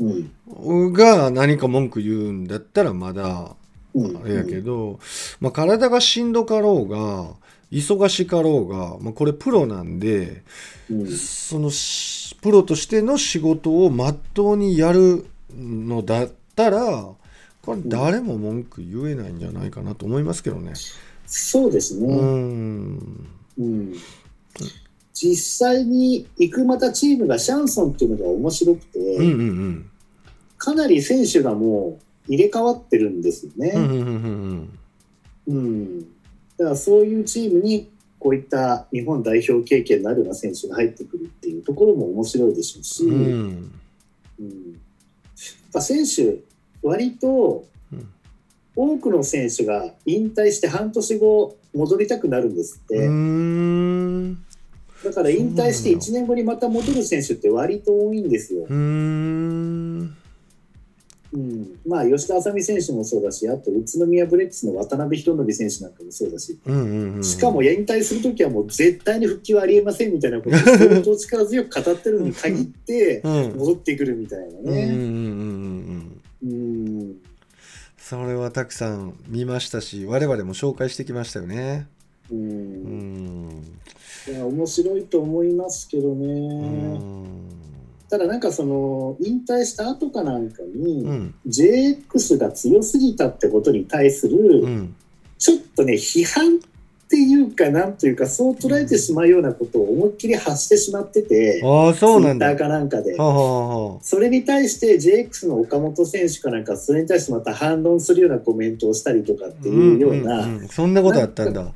[0.01, 0.93] うん。
[0.93, 3.55] が何か文句言うんだったらまだ
[3.95, 4.17] うん。
[4.17, 4.99] あれやけど、
[5.41, 7.35] まあ、体がしんどかろうが
[7.71, 10.43] 忙しかろうが、まあ、これプロなんで
[10.91, 11.07] うん。
[11.09, 17.09] そのしプロとしての仕事をまっとうにやるのだったら
[17.63, 20.73] これ誰も文句言えないんじゃないかなと思いますけどね。
[21.27, 22.17] そうですうね。
[22.17, 23.27] ん
[23.59, 23.95] うん。
[25.21, 29.91] 実際に行くまたチームがシャンソンっていうのが面白くて、うんうんうん
[30.61, 33.73] かなり選手がもう入れ替わってるんですよね。
[33.77, 34.01] うんうん
[35.47, 36.01] うんうん。
[36.01, 43.81] だからそういうチームにこういった日本代表経験のあるような選手が入ってくるっていうところも面白いでしょうし、うんうん
[44.41, 44.79] うんや
[45.71, 46.39] っぱ選手、
[46.83, 48.09] 割とうん
[48.75, 52.97] 多くの選手が引退して半年後戻りたくなるんですって。
[55.05, 58.65] だから引退して1年後にまた戻る選手って割と多いんですよ。
[58.65, 60.17] うーん
[61.31, 73.59] うん、まあ吉田麻美選手もそうだし、あと宇都宮ブレックスの渡辺裕則選手なんかもそうだし、うんうんうんしかも引退するときはもう絶対に復帰はありえませんみたいなことを相当力強く語ってるのに限ってうん。
[73.59, 74.85] 戻ってくるみたいなね。
[74.85, 76.51] うんうんうんうん。
[76.51, 77.17] うんうん
[77.99, 81.89] それはたくさん見ましたし我々も紹介してきましたよね。
[82.31, 83.49] ううん。
[83.49, 83.65] ん
[84.29, 86.99] いや面白いと思いますけどうね。
[86.99, 87.27] ん。
[88.11, 91.35] ただなんかその引退した後かなんかに、うん。
[91.47, 94.95] JX が強すぎたってことに対する、うん。
[95.39, 102.49] ちょっとね批判っていうかなんというかそう捉えてしまうようなことを思いっきり発してしまってて、ああそうなんだ。
[102.49, 103.17] Twitter かなんかで。
[103.17, 110.69] それに対して JX の岡本選手かなんかそれに対してまた反論するようなコメントをしたりとかっていうような、んんん。
[110.69, 111.73] そんなことあったんだ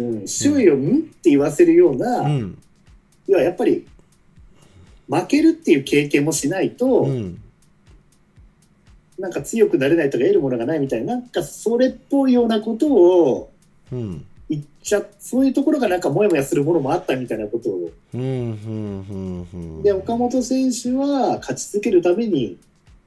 [0.00, 2.58] うん周囲を「ん?」って言わせるような、うん。
[3.26, 3.86] 要はやっぱり
[5.08, 7.40] 負けるっていう経験もしないと、うん。
[9.18, 13.50] なんか強くなれないとか得るものがないみたいななんかそれっぽいようなことを
[13.92, 14.24] うん。
[14.48, 17.90] 言っちゃそういうところがなんかモヤモヤするものもあったみたいなことを。
[18.14, 18.26] うんうん
[19.08, 19.82] うんうん。
[19.82, 22.58] で岡本選手は勝ち続けるために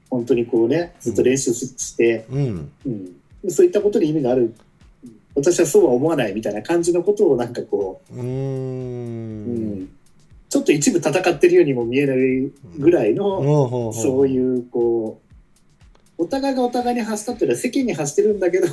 [0.08, 2.72] 本当にこうねずっと練習して、うん。
[2.86, 4.54] うん、そういったことに意味がある
[5.34, 9.80] 私はそうは思わないみたいな感じのことをなんかこうーう、うん。
[9.82, 9.88] ん、
[10.48, 15.20] ちょっと一部戦ってるようにも見えないぐらいの、そういうこ
[16.18, 18.68] うお互いがお互いに発したっていうのは世間に発してるんだけど、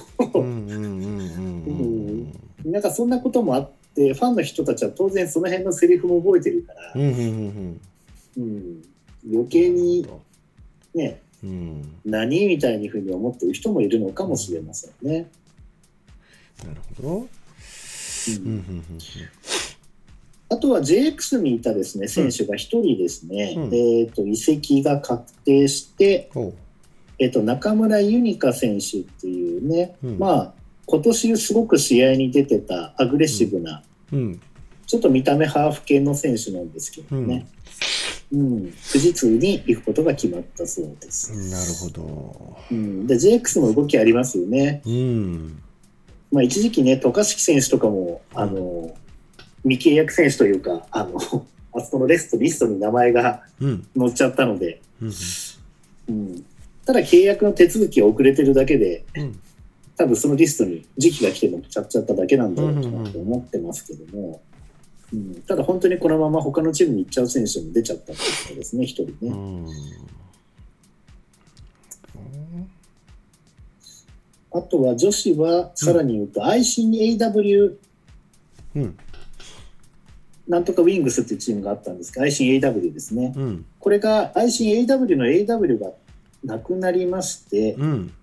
[2.65, 7.79] なんかそんなこともあってファンの人たちは当然その辺のセリフも覚えてるから、余
[9.49, 10.07] 計に
[10.93, 11.95] ねうん。
[12.05, 15.29] 何みたいにふうに思ってる人もいるのかもしれませんね。
[16.65, 17.09] なるほど。
[17.17, 17.25] うん。
[18.35, 18.83] うんうん
[20.51, 23.63] あとは JX にいたですね選手が一人ですね、うん。
[23.73, 26.29] えー、と移籍が確定して、
[27.19, 30.19] えー、と中村ユニカ選手っていうね、うん。
[30.19, 30.53] まあ
[30.87, 34.41] 今年すごく試合に出てたアグレッシブな、うん。
[34.85, 37.47] ちょっと見た目ハーフ系の選手なんですけどね、
[38.33, 38.61] うん。
[38.91, 41.31] 富士通に行くことが決まったそうです。
[41.49, 42.57] なるほど。
[42.71, 44.81] うん、で JX も動きありますよね。
[44.85, 45.63] うん
[46.31, 48.95] まあ、一時期ね、渡嘉敷選手とかも、あの、
[49.63, 51.17] 未契約選手というか、あの、
[51.73, 53.87] あそこのレスト、リストに名前がうん。
[53.97, 55.11] 載っちゃったので、うん
[56.09, 56.45] うん、
[56.85, 59.39] ただ契約の手続きが遅れてるだけで、うん。
[59.97, 64.41] 多分そのリストに時期が来て乗っちゃっちゃっただけなんだろうなと思ってますけども、
[65.13, 69.71] うん、ただ本当にこのまま他のチームに行っちゃう選手も出ちゃったってことですね、一人ね。
[74.53, 77.75] あとは女子は、さらに言うと、ICAW
[78.75, 78.97] うん
[80.47, 83.33] なんとかウィングスっていうチームがあったんですが、ICAW ですね。
[83.35, 85.91] うんこれが ICAW の AW が
[86.43, 88.13] なくなりまして、うん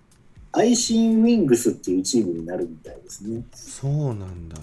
[0.51, 3.43] アイシンウィングスっていうチームになるみたいですね。
[3.53, 4.57] そうなんだ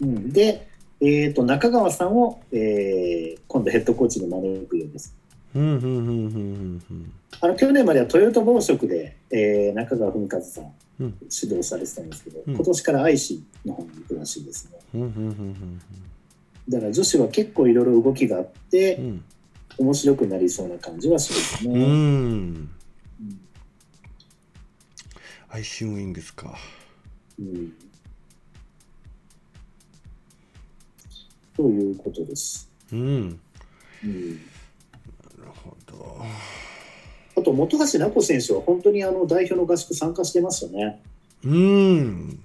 [0.00, 0.68] うん、で、
[1.00, 5.16] えー、と中川さんを、えー今度ヘッドコーチに招くようです。
[5.56, 13.34] うんうんうんうんうんあの去年まではトヨタ暴食で、えー中川文和さん指導されてたんですけど、うん今年からアイシ
[13.64, 14.78] ンの方に行くらしいですね。
[14.94, 15.80] うんうんうん
[16.68, 19.24] だから女子は結構いろいろ動きがあってう、ん。
[19.78, 21.82] 面白くなりそうな感じはしますね。
[21.82, 22.70] うん。
[25.48, 26.58] アイシンウィングスか。
[27.38, 27.72] うん。
[31.56, 32.70] ということです。
[32.92, 33.28] うん。
[33.30, 33.38] なる
[34.04, 34.40] うん
[35.54, 36.18] ほど。
[36.20, 36.24] あ
[37.48, 41.00] と、本橋菜子選手は本当にあの代表の合宿参加してましたね。
[41.44, 42.40] うん。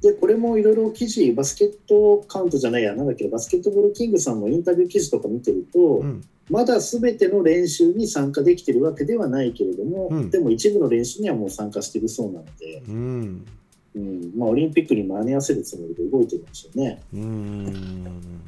[0.00, 6.24] で、これもいろいろ記事、バスケットカウントじゃないや、なんだっけ、バスケットボールキングさんのインタビュー記事とか見てると、うん。
[6.48, 10.30] まだすべての練習に参加できてるわけではないけれども、うん。
[10.30, 13.46] でも一部の練習にはもう参加しているそうなので、うん。
[13.94, 14.32] うん。
[14.36, 17.02] まあ、オリンピックに間に合わせるつもりで動いてるんでしょうね。
[17.12, 18.40] うん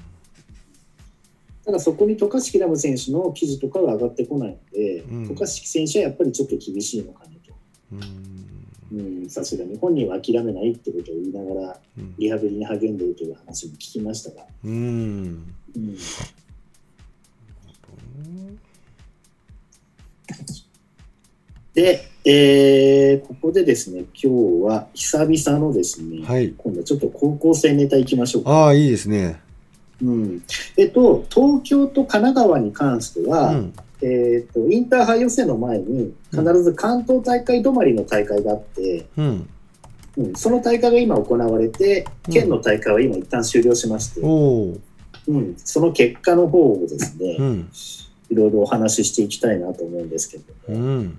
[1.65, 5.29] ただそこに渡嘉敷ラム選手の記事とかが上がってこないので、うん。
[5.29, 7.33] 渡嘉敷選手はやっぱりちょっと厳しいのかなと。
[7.93, 8.43] うん。
[8.95, 12.15] うん、さすがに本人は諦めないってことを言いながらうん。
[12.19, 15.55] リハビリに励んでいるという話も聞きましたが、うん。
[15.75, 15.97] うん、
[21.73, 26.53] で、えーここでですね今日は久々のですね、はい。
[26.57, 29.41] 今度はちょっと高校生ネタいきましょうか、ああいいですね
[30.03, 30.43] うん、
[30.77, 33.73] えっと東京と神奈川に関しては、うん。
[34.05, 39.49] えー、とインターハイ予選の前に必ず関東大会止まりの大会があって、うん。
[40.17, 47.71] うん、その大会が今行われて県の大会は今一旦終了しまして、うん、その結果の方をですね、うん。
[48.29, 51.19] いろいろお話ししていきたいなと思うんですけどうも、ん。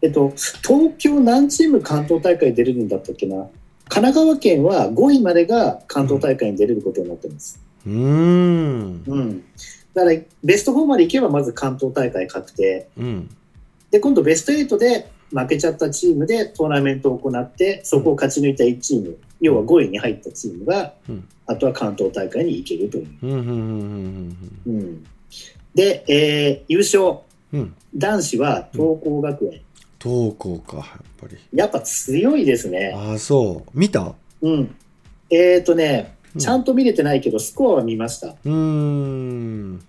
[0.00, 3.48] えっと、東京何チーム関東大会出れるんだったっけな？
[3.88, 7.60] 神奈川県は5位までが関東大会に出れることになってます。
[7.86, 9.02] うん。
[9.06, 9.44] うん、
[9.94, 13.30] だからベスト4まで行けばまず関東大会確定うん。
[13.90, 21.28] で今度ベスト8で負けちゃったチームでトーナメントを行ってそこを勝ち抜いた1チーム要は5位に入ったチームが、うん。
[21.46, 23.08] あとは関東大会に行けるという。
[23.22, 25.04] うんうんうんうん、
[25.74, 27.20] で、えー優勝。
[27.52, 27.74] うん。
[27.96, 29.62] 男子は東光学園、
[29.98, 31.38] 東高かやっぱり。
[31.54, 32.92] やっぱ強いですね。
[32.94, 33.78] ああそう。
[33.78, 34.14] 見た？
[34.42, 34.74] うん、
[35.30, 38.28] えっ、とね、うんちゃんと見れてないけど、スコアは見ました。
[38.28, 39.82] うーん。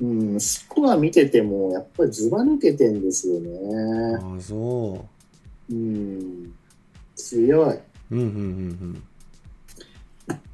[0.00, 3.50] うん、スコア見てても、やっぱりずば抜けてんですよね。
[4.22, 5.04] ああ、そ
[5.70, 6.52] うん、
[7.16, 7.74] 強い。
[7.74, 7.82] う。
[8.12, 8.28] うんうんう
[8.84, 9.02] ん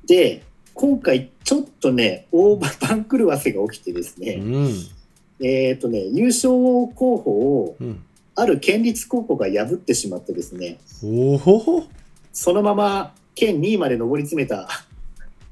[0.06, 0.42] で、
[0.74, 4.24] 今回ちょっとね、大番狂わせが起きてですうん。
[4.24, 5.46] ね、うん。
[5.46, 8.02] えっ、とね、優勝候補をうん。
[8.36, 11.86] ある県立高校が破ってしまってですね、おお。
[12.32, 14.68] そのまま県2位まで上り詰めた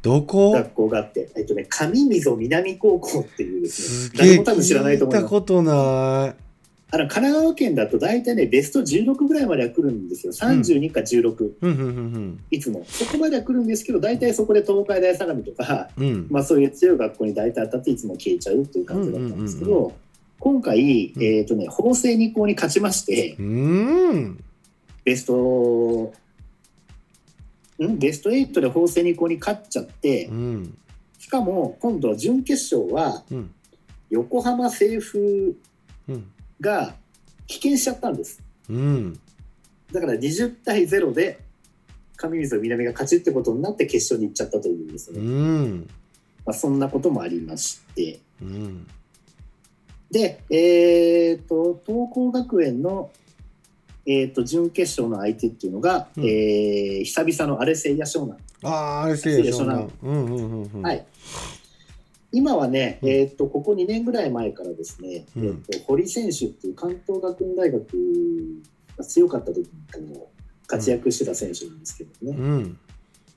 [0.03, 0.53] どこ？
[0.53, 5.25] 学校があって、えっとね、上溝南高校っていうですね、誰も多分知らないと思います。
[5.25, 6.35] 聞いたことな
[6.95, 10.33] あの神奈川県だと大体ね、ベスト16ぐらいまでは来るんですよ。
[10.35, 11.55] 32か16、い。
[11.63, 12.85] うんうんいつも。
[12.87, 16.27] そこまでは来るんですけど、大体そこで東海大相模とか、うん。
[16.31, 19.95] まあそういう強い学校に大体当たっていつも消えちゃうっていう感じだったんですけど、
[20.39, 24.45] 今回、うんえっ、とね、法政二高に勝ちまして、うーん。
[25.05, 26.13] ベスト、ん
[27.89, 30.79] ベスト8で法政二高に勝っちゃってう、ん。
[31.19, 33.51] しかも今度準決勝はうん。
[34.11, 35.53] 横浜清風
[36.09, 36.27] うん。
[36.61, 36.95] が
[37.49, 38.43] 棄権しちゃったんです。
[38.69, 39.19] うん。
[39.93, 41.39] だから20対0で
[42.17, 45.21] 上水南が勝ちってことになって決勝に行っちゃったというんですうね。
[45.21, 45.81] ん。
[46.45, 48.21] まあ、そんなこともありまして。
[48.41, 48.87] うん。
[50.11, 53.11] で、えっ、と、東光学園の、
[54.07, 58.41] えっ、と、準決勝の相手っていうのが、うんえー久々のアレセイヤ湘南。
[58.65, 59.93] ああ、あれせいや、失礼しま湘南。
[60.03, 60.83] うんうんうんうん。
[60.83, 61.05] はい。
[62.33, 67.87] 今はね、うんえっ、と、ここ2年ぐらい前からですね、うんえっ、と、堀選手っていう関東学院大学
[68.97, 69.67] が強かった時に
[70.17, 72.37] こう活躍してた選手なんですけどね。
[72.37, 72.79] うん。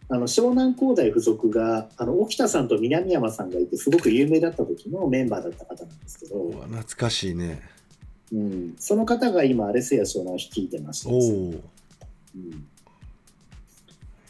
[0.08, 7.75] あの湘南工大附属があの沖田さんと南山さんがいてすごく有名だった時のメンバーだった方なんですけど、懐かしいね。
[8.34, 11.10] うん、その方が今アレセイヤ湘南を率いてまして。
[11.12, 12.68] うん、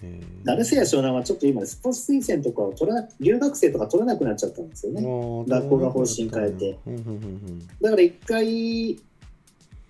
[0.03, 6.79] へアレセイヤ湘南はちょっと今スポーツ推薦とかを取ら留学生とか取らなくなっちゃったんですよねー学校が方針変えて。
[6.85, 8.99] うんうんうんだから一回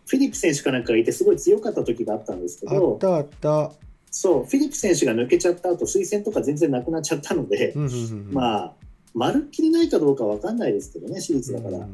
[0.07, 2.77] フィリップ選手かなんかがいてすごい強かった時があったんですけうん。
[2.77, 3.71] あどったあった。
[4.11, 8.33] そうフィリップ選手が抜けちゃった後推薦とか全然なくなっちゃったので、うんうんうんうん。
[8.33, 8.73] まあ
[9.13, 11.87] まるっきりないかどうかわかんないですけどね私立だから。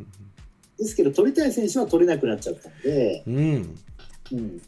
[0.82, 3.36] ですけど、取りたい選手は取れなくなっちゃったので、うん。
[3.36, 3.78] うん。
[4.32, 4.62] うん、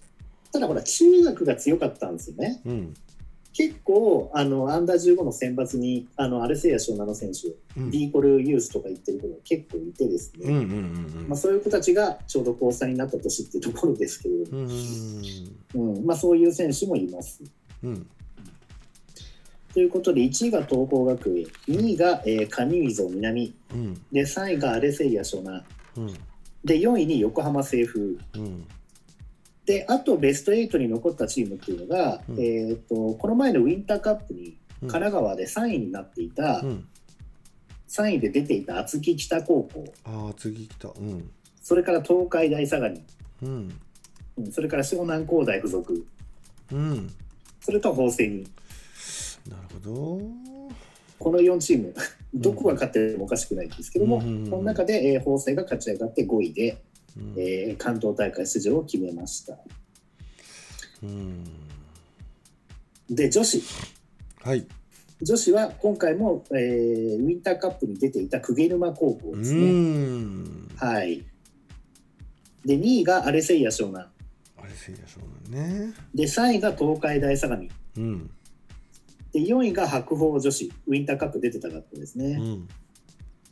[0.51, 2.61] ただほら、中学が強かったんですよね。
[2.65, 2.93] うん。
[3.53, 7.49] 結構、あのアンダー15の選抜に、あのアルセイヤ湘南の選手、
[7.79, 14.67] うんディーコルユースとか言ってる子が結構いてですね、うんうんうんまあ、そういう子たちがちょうど高3になった年っていうところですけれども、
[15.75, 17.43] うんまあ、そういう選手もいます。
[17.83, 18.07] うん。
[19.73, 23.93] ということで、1位が東光学園、2位が、えー上溝南、うん。
[24.11, 25.63] で3位がアレセイヤ湘南、
[25.97, 26.13] うん。
[26.63, 27.99] で4位に横浜清風。
[28.01, 28.67] うん。
[29.65, 36.87] で、あとベスト8に残ったチームっていうのが、うんえー、とこの前のウィンターカップにうん神奈川で3位になっていた、うん。
[37.89, 40.89] 3位で出ていた厚木北高校、ああ、次来た。
[40.89, 41.29] うん。
[41.61, 42.97] それから東海大相模、
[43.43, 43.49] うん。
[44.37, 46.05] うんそれから湘南工大附属、
[46.71, 47.09] うん。
[47.61, 48.51] それと法政に、
[49.47, 50.21] なるほど。
[51.19, 51.93] この4チーム、
[52.33, 56.81] どこが勝ってもおかしくないんですけども、うんこの中で、えー法政が勝ち上がって5位で、
[57.17, 59.57] うんえー関東大会出場を決めました。
[61.03, 61.43] うん。
[63.09, 63.61] で、女子。
[64.41, 64.65] はい。
[65.21, 69.71] 女子は今回も、えーウィンターカップに出ていた久毛沼高校うですね。
[69.71, 70.69] ん。
[70.75, 71.23] はい。
[72.65, 74.05] で、2位がアレセイヤ湘南。
[74.57, 75.93] あれせいやしょうがね。
[76.15, 77.67] で、3位が東海大相模。
[77.97, 78.31] うん。
[79.33, 80.71] で、4位が白鵬女子。
[80.87, 82.37] ウィンターカップ出てた学校ですね。
[82.39, 82.67] うん。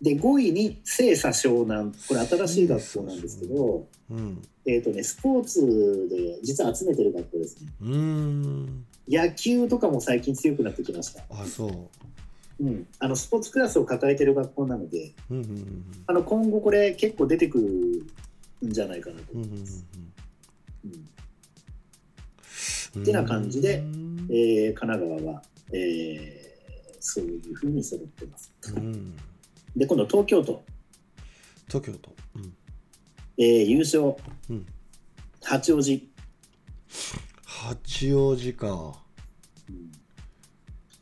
[0.02, 1.92] で、5位に清佐湘南。
[2.08, 4.42] これ新しい学校なんですけど、うん。
[4.66, 7.70] えっ、とね、スポーツで実は集めてる学校ですね。
[7.82, 8.86] うん。
[9.08, 11.24] 野球とかも最近強くなってきました。
[11.32, 12.64] あ、そう。
[12.64, 12.88] うん。
[13.00, 17.60] あの、スポーツクラスを抱えてる学校なので、うんうんうんあの、今後これ結構出てく
[18.62, 19.44] るんじゃないかなとうん。
[19.44, 19.86] うんうん思います。
[22.96, 23.04] うんうん。
[23.04, 25.42] てな感じでうんえー神奈川は、
[25.74, 26.52] えー
[27.04, 28.54] そういうふうに揃ってます。
[28.76, 29.18] うん。
[29.76, 30.64] で、今度東京都、
[31.68, 32.14] 東京都。
[32.36, 32.54] うん。
[33.38, 34.16] えー優勝、
[34.50, 34.66] うん
[35.44, 36.08] 八王子、
[37.44, 39.02] 八王子か。
[39.70, 39.92] うん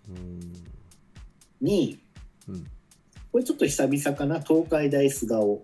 [0.10, 0.54] うん。
[1.62, 2.00] 2位、
[2.48, 2.68] うん。
[3.34, 5.62] これちょっと久々かな、東海大菅生。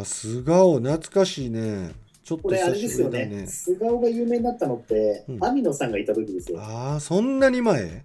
[0.00, 1.92] あ、菅生懐かしいね。
[2.22, 3.08] ちょっことれあれ久しですよ。
[3.10, 6.60] ね、菅生が有名になったのって、うん網野さんがいた時ですよ。
[6.60, 8.04] ああ、そんなに前？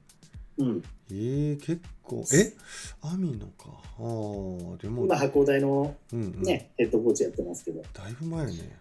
[0.58, 2.24] うん、ええ結構。
[2.34, 2.54] え？
[3.02, 3.66] 網野か。
[3.68, 5.06] ああ、でも。
[5.06, 6.42] 今、白鴎大の、うんうん。
[6.42, 8.78] ねヘッドコーチやってますけど、だいぶ前ね。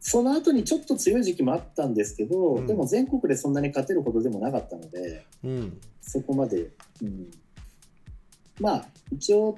[0.00, 6.70] その後にちょっと強い時期もあったんですけど、うんでも全国でそんなに勝てるほどでもなかったので、うんそこまで、
[7.02, 7.30] うん、
[8.58, 9.56] まあ一応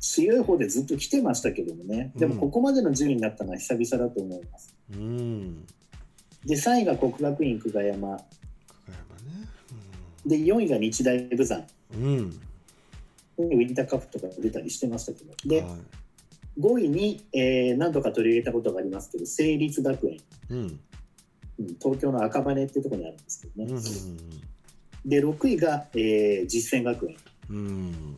[0.00, 4.74] 強い方でずっと来てましたけどもねでもここまでの順位になったのは久々だと思います。
[4.94, 5.66] うん
[6.46, 8.18] で3位が国学院久我山
[10.26, 11.64] で4位が日大武山。
[11.94, 12.40] うん。
[13.38, 15.34] ウィンターカップとか出たりしてましたけど。
[15.44, 15.70] ではい。
[16.58, 20.18] 5位に、えー何度か取り入れたことがありますけど成立学園、
[20.50, 20.80] うん。
[21.58, 24.40] うん、東京の赤羽っていうところにあるんですけどね、うん
[25.04, 27.16] で6位が、えー実践学園。
[27.50, 28.16] うん。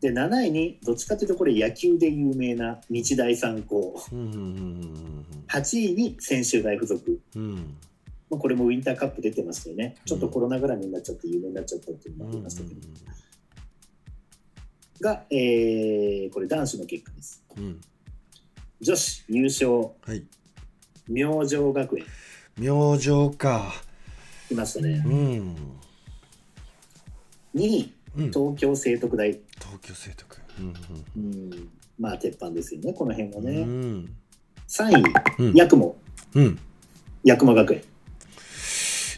[0.00, 4.02] で7位にどっちかというとこれ野球で有名な日大三高。
[4.12, 7.76] うんうんうん8位に専修大附属、うん
[8.30, 9.96] まあ、これもウィンターカップ出てましたよね。
[10.04, 12.80] ちょっとコロナ絡みになっちゃって有名になっちゃったっていうのもありましたけど、
[15.00, 17.44] が、えーこれ男子の結果です。
[17.56, 17.80] うん。
[18.80, 19.70] 女子優勝。
[19.70, 20.24] はい。
[21.08, 22.06] 明星学園。
[22.56, 23.72] 明星か。
[24.50, 25.02] いましたね。
[25.04, 25.56] うん。
[27.54, 28.30] 2位うん。
[28.30, 30.36] 東京聖徳大、東京聖徳。
[30.58, 30.74] うん
[31.16, 31.68] うん、
[31.98, 34.16] まあ鉄板ですよねこの辺はうんね、うん。
[34.68, 35.02] 3位
[35.38, 35.52] うん。
[35.54, 35.96] 八雲。
[36.34, 36.58] うん。
[37.26, 37.82] 八雲学園、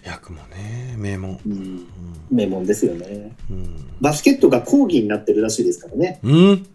[0.05, 1.39] ヤクモね名門。
[1.47, 1.87] うん、
[2.31, 3.33] 名門ですよね。
[3.51, 3.95] うん。
[4.01, 6.19] バスケットが講義になってるらしいですからね。
[6.23, 6.67] うん。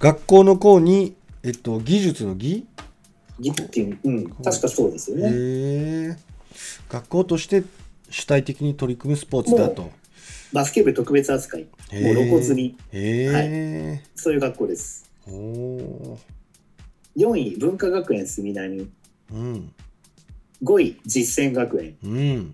[0.00, 2.66] 学校の校にえっと技術の技？
[3.40, 5.24] ギッティン、うん、確かそうですよね。
[5.24, 5.30] へ
[6.10, 6.16] え
[6.88, 7.64] 学校として
[8.10, 9.90] 主体的に取り組むスポーツだと。
[10.52, 15.10] バスケ部特別扱い、もう露骨に、へえ、そういう学校です。
[15.26, 16.18] おお
[17.16, 18.86] 4位、文化学園住浪。
[19.32, 19.72] うん
[20.62, 21.96] 5位、実践学園。
[22.04, 22.52] うん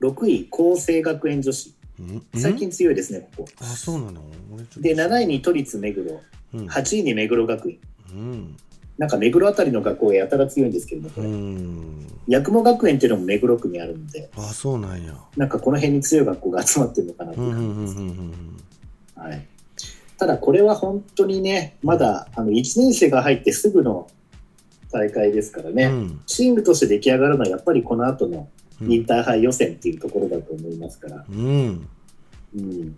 [0.00, 1.74] 6位、厚生学園女子。
[1.98, 3.48] うん最近強いですね、ここ。
[3.60, 4.22] あそうなの？
[4.78, 6.20] で、7位に都立目黒。
[6.54, 7.78] うん8位に目黒学院。
[8.12, 8.56] うん
[8.98, 11.30] なんか目黒あたりの学校がやたら強いんですけれども、こうれ。
[11.30, 17.98] ん八雲学園っていうのも目黒区にあるんで、あそうなんやなんかこの辺に強い学校が集まってるのかなって感じで
[19.14, 19.20] す。
[19.20, 19.46] はい、
[20.16, 24.08] ただこれは本当にね、まだあの1年生が入ってすぐの
[24.90, 26.20] 大会ですからね、うん。
[26.26, 28.48] チームとして出来上がるのはやっぱりこの後の
[28.80, 28.92] うん。
[28.92, 31.88] インターハイ予選っていうところだと思いますから、うん。
[32.54, 32.96] うん、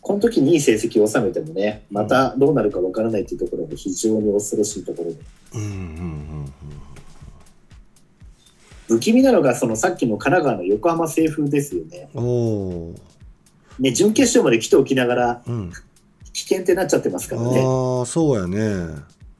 [0.00, 5.16] この時にいい成績を収めてもね、またどうなるかわからないっていうところが非常に恐ろしいところで、
[5.54, 6.52] うんうん
[8.86, 12.08] 不気味なのがそのさっきの神奈川の横浜西風ですよね。
[13.78, 15.72] ね準決勝まで来ておきながらうん。
[16.34, 17.60] 危険ってなっちゃってますからね。
[17.60, 18.58] ああそうやね。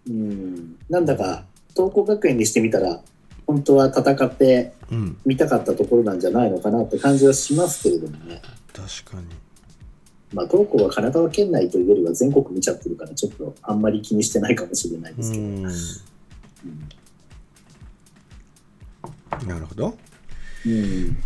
[0.09, 1.45] うん、なんだか
[1.77, 3.01] 東光学園にしてみたら
[3.47, 5.17] 本当は戦ってうん。
[5.25, 8.41] 見たかったところなんじゃないのかなって感じはしますけれどもね、
[8.73, 9.27] 確かに。
[10.33, 15.45] まあ、東光は神奈川県内というよりは全国見ちゃってるからちょっとあんまり気にしてないかもしれないですけど、
[19.47, 19.97] なるほど。
[20.67, 21.17] うん。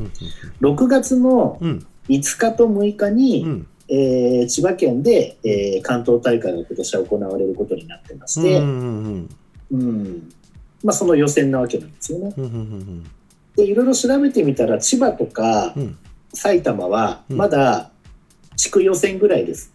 [0.61, 1.87] 6月のうん。
[2.09, 3.67] 5日と6日に、うん。
[3.91, 9.29] えー千葉県で、えー関東大会が今年は行われることになってまして、うん
[9.71, 9.81] うん。
[9.81, 10.33] うん
[10.85, 12.33] まあ、その予選なわけなんですよね。
[12.37, 13.11] うんうんうん
[13.57, 15.99] でいろいろ調べてみたら千葉とかうん
[16.33, 17.91] 埼玉はうんまだ
[18.55, 19.73] 地区予選ぐらいです。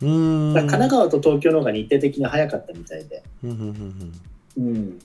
[0.00, 3.22] 神奈川と東京の方が日程的に早かったみたいで。
[3.44, 4.98] うん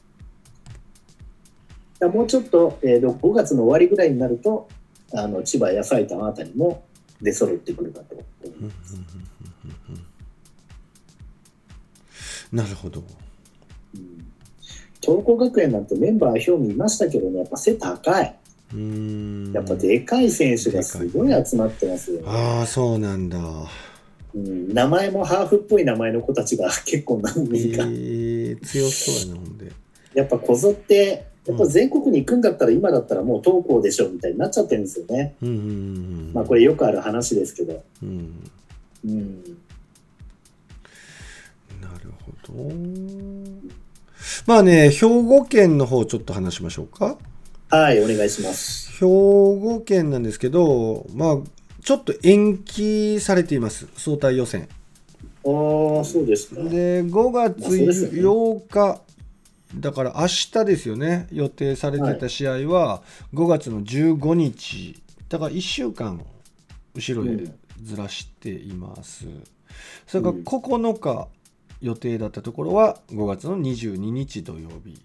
[2.02, 4.68] もうちょっと、えーと5月の終わりぐらいになると
[5.14, 6.84] あの千葉や埼玉あたりも
[7.22, 8.24] 出揃ってくるかと思
[8.56, 8.98] います。
[12.52, 13.23] なるほどうん
[15.04, 18.36] 東光学園なんてメンバー表見ましたけどね、やっぱ背高い。
[18.74, 19.52] うん。
[19.54, 22.24] やっぱでかい選手がすごい集まってますよね。
[22.26, 23.38] ああそうなんだ。
[24.34, 29.72] うん、名前もハーフっぽい名前の子たちが 結構何え人か、ー、強そうやなほんで。
[30.14, 35.36] やっぱこぞってやっぱ全国に行くんだったら今だったらもう東光でしょみたいになっちゃってるんですよね。
[35.42, 37.84] うんうんうんまあこれよくある話ですけど。
[38.02, 38.50] うん。
[39.06, 39.44] うん、
[41.82, 42.54] なるほど
[44.46, 47.18] まあね兵庫県の方ちょっと話しましょうか。
[47.70, 48.92] はい、お願いします。
[48.94, 51.38] 兵庫県なんですけどまあ
[51.84, 53.88] ちょっと延期されています。
[53.98, 54.70] 総体予選。
[55.46, 56.62] ああ、そうですか。
[56.64, 59.02] で5月まあそうですよね8日、
[59.76, 61.28] だから明日ですよね。
[61.32, 63.02] 予定されてた試合は
[63.34, 65.02] 5月の15日。
[65.30, 66.24] だから1週間
[66.96, 67.44] 後ろへ
[67.82, 69.26] ずらしています、
[70.06, 71.28] それから9日
[71.84, 75.00] 予定だったところは5月の22日土曜日。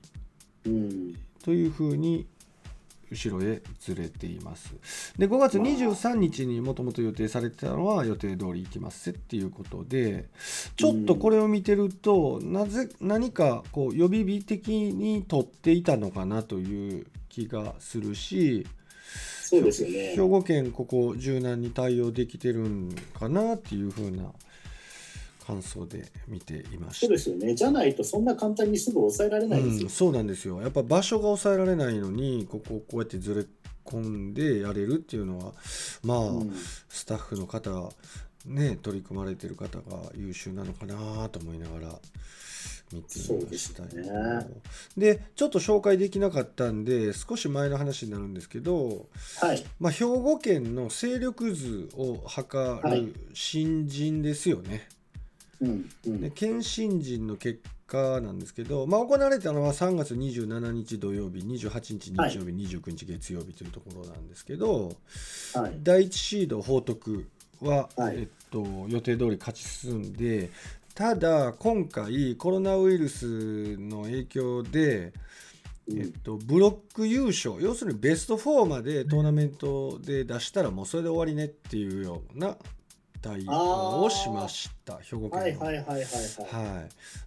[0.64, 1.14] うん、
[1.44, 2.26] というふうに
[3.10, 4.74] 後ろへずれています。
[5.18, 10.26] で5月23日にもともと予定されてたのは予定通り行きますっていうことで
[10.76, 18.66] ちょっとこれを見てるとなぜ何かこう予備日的に取っていたのかなという気がするし
[19.42, 20.14] そうですよね。
[20.14, 24.32] 兵庫県ここ柔軟に対応できてるんかなっていうふうな
[25.48, 27.54] 感想で見ていましたそうですよね。
[27.54, 30.60] じゃないとそんな簡単にすぐ抑えられないですよ、うん、そうなんですよ。
[30.60, 33.46] やっぱ場所が抑えられないのにここをこうやってずれ
[33.86, 35.54] 込んでやれるっていうのは
[36.02, 36.54] まあ、うん。
[36.90, 37.70] スタッフの方
[38.44, 41.98] ね取り組まれてる方が優秀なのかなと思いながら
[42.92, 44.46] 見ていましたね。
[44.98, 49.06] でちょっと紹介できなかったんで少し前の話になるんですけど、
[49.40, 49.64] はい。
[49.80, 53.00] まあ、兵庫県の勢力図を測はい。
[53.00, 54.88] る新人ですよね。
[55.60, 56.20] うんうん。
[56.20, 64.92] で検診陣の結果なんですけど、まあ、行われたのは3月27日土曜日28日日曜日、29日月曜日というところなんですけど
[65.54, 65.78] はい。
[65.82, 67.26] 第1シード報徳
[67.60, 68.18] は、はい。
[68.18, 70.50] えっと、予定通り勝ち進んで
[70.94, 75.12] ただ今回コロナウイルスの影響で、
[75.88, 75.98] うん。
[75.98, 82.56] えっと、ブロック優勝要するにベスト4までトーナメントで出したらもうそれで終わりねっていうような
[83.20, 84.98] 対応をしました。
[84.98, 85.36] 兵庫県の。
[85.38, 86.02] はいはいはいはい
[86.54, 86.74] はい。
[86.74, 86.80] は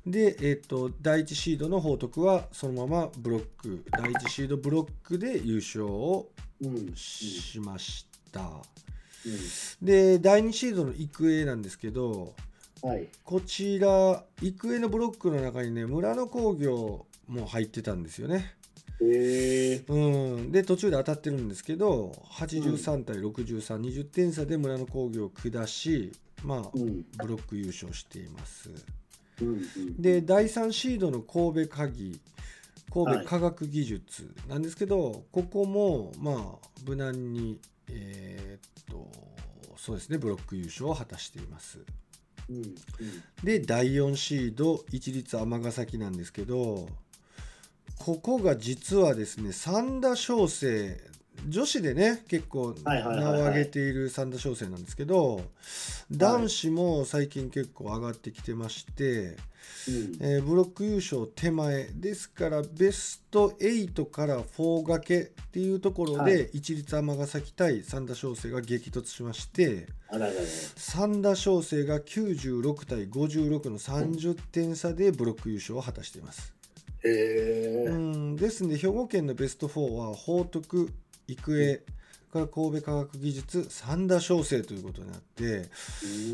[0.07, 3.83] い、で、えっと第1シードの報徳はそのままブロック。
[3.91, 6.29] 第1シードブロックで優勝を
[6.61, 8.55] うんうんしました、うん。
[9.81, 12.33] で第2シードの育英なんですけど
[12.81, 13.07] はい。
[13.23, 18.53] こちら育英のブロックの中にね村野工業も入ってたんですよね、
[19.03, 19.97] へえう
[20.41, 26.11] ん、で途中で当たってるんですけど83対6320点差で村野工業を下し
[26.43, 27.05] まあうん。
[27.17, 28.69] ブロック優勝しています。
[29.41, 32.19] うんうんで第3シードの神戸鍵
[32.93, 33.23] 神はい。
[33.23, 39.09] 戸科学技術なんですけど、ここもまあ無難にえーっと
[39.77, 41.79] そうですねブロック優勝を果たしています。
[42.49, 42.75] うんうん。
[43.43, 46.87] で第4シード一律尼崎なんですけど
[48.01, 50.99] ここが実はですね三田翔生
[51.47, 53.33] 女子でね結構はいはいはいはい。
[53.33, 55.43] 名を上げている三田翔生なんですけど
[56.11, 59.37] 男子も最近結構上がってきてまして、
[59.87, 60.17] うん。
[60.19, 69.87] えーブロック優勝手前ですからベスト8から4掛けっていうところはで一律尼崎対三田翔生が激突しまして
[70.75, 76.60] 三田翔生が96対56の30点差でブロック優勝を果たしています。
[77.03, 80.91] へえうんですので兵庫県のベスト4は報徳
[81.27, 81.81] 育英
[82.31, 85.69] から神戸科学技術三田翔生ということになって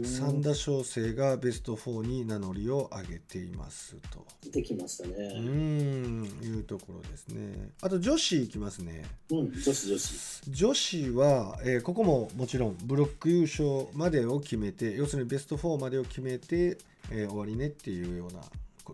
[0.06, 4.26] 三田翔生がベスト4に名乗りを上げていますと。
[4.44, 7.70] 出てきましたうねんいうところですね。
[7.82, 9.06] あと女子いきますね。
[9.32, 16.78] うん女子女子女子は、えーここももちろんブロック優勝までを決めて要するにベスト4までを決めて、
[17.12, 18.46] えー終わりねっていうようなこ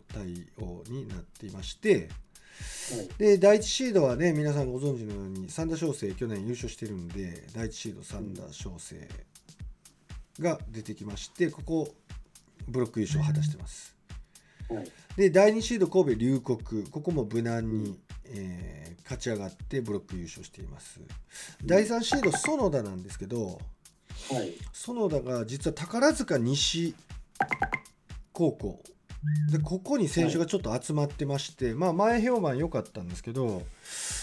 [0.01, 2.09] 対応になっていまして
[2.95, 3.09] はい。
[3.17, 9.07] で第1シードはね皆さんご存知のように三田翔生去年優勝してるんで第1シード三田翔生
[10.39, 11.93] が出てきましてここ
[12.67, 13.95] ブロック優勝を果たしてます。
[14.69, 14.91] はい。
[15.17, 21.01] で第2シード神戸龍谷ここも無難に、えー勝ち上がってブロック優勝しています。
[21.63, 23.59] 第3シード園田なんですけど
[24.31, 24.53] はい。
[24.71, 26.95] 園田が実は宝塚西
[28.31, 28.81] 高校
[29.51, 33.63] でここに選手がちょっと集まってまして、まあ前評判良かったんですけど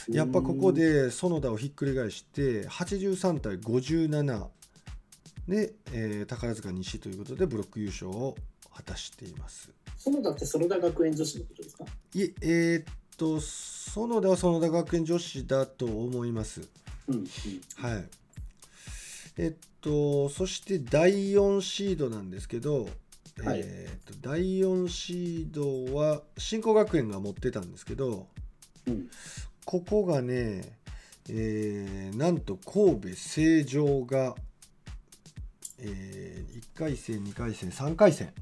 [0.08, 4.46] やっぱここで園田をひっくり返して83対57
[5.48, 8.36] で、えー宝塚西ということでブロック優勝を
[8.74, 9.70] 果たしています。
[9.98, 11.84] 園田って園田学園女子のことですか？
[12.14, 12.84] いえ、えーっ
[13.16, 16.62] と、園田は園田学園女子だと思います。
[17.08, 17.26] うんうん
[17.76, 18.04] はい。
[19.38, 22.88] えっと、そして第4シードなんですけど、
[23.44, 23.60] はい。
[23.64, 28.26] えーっと第4シードは新興学園が持ってたんですけど、
[28.86, 29.08] うん。
[29.64, 30.76] ここがね、
[31.28, 34.34] えーなんと神戸成城が、
[35.78, 38.32] え1回戦2回戦3回戦。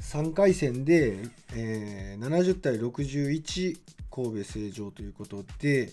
[0.00, 1.18] 3回戦で、
[1.54, 3.78] えー70対61
[4.10, 5.92] 神戸成城ということで、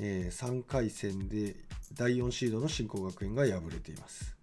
[0.00, 1.56] え3回戦で
[1.94, 4.33] 第4シードの新興学園が敗れています。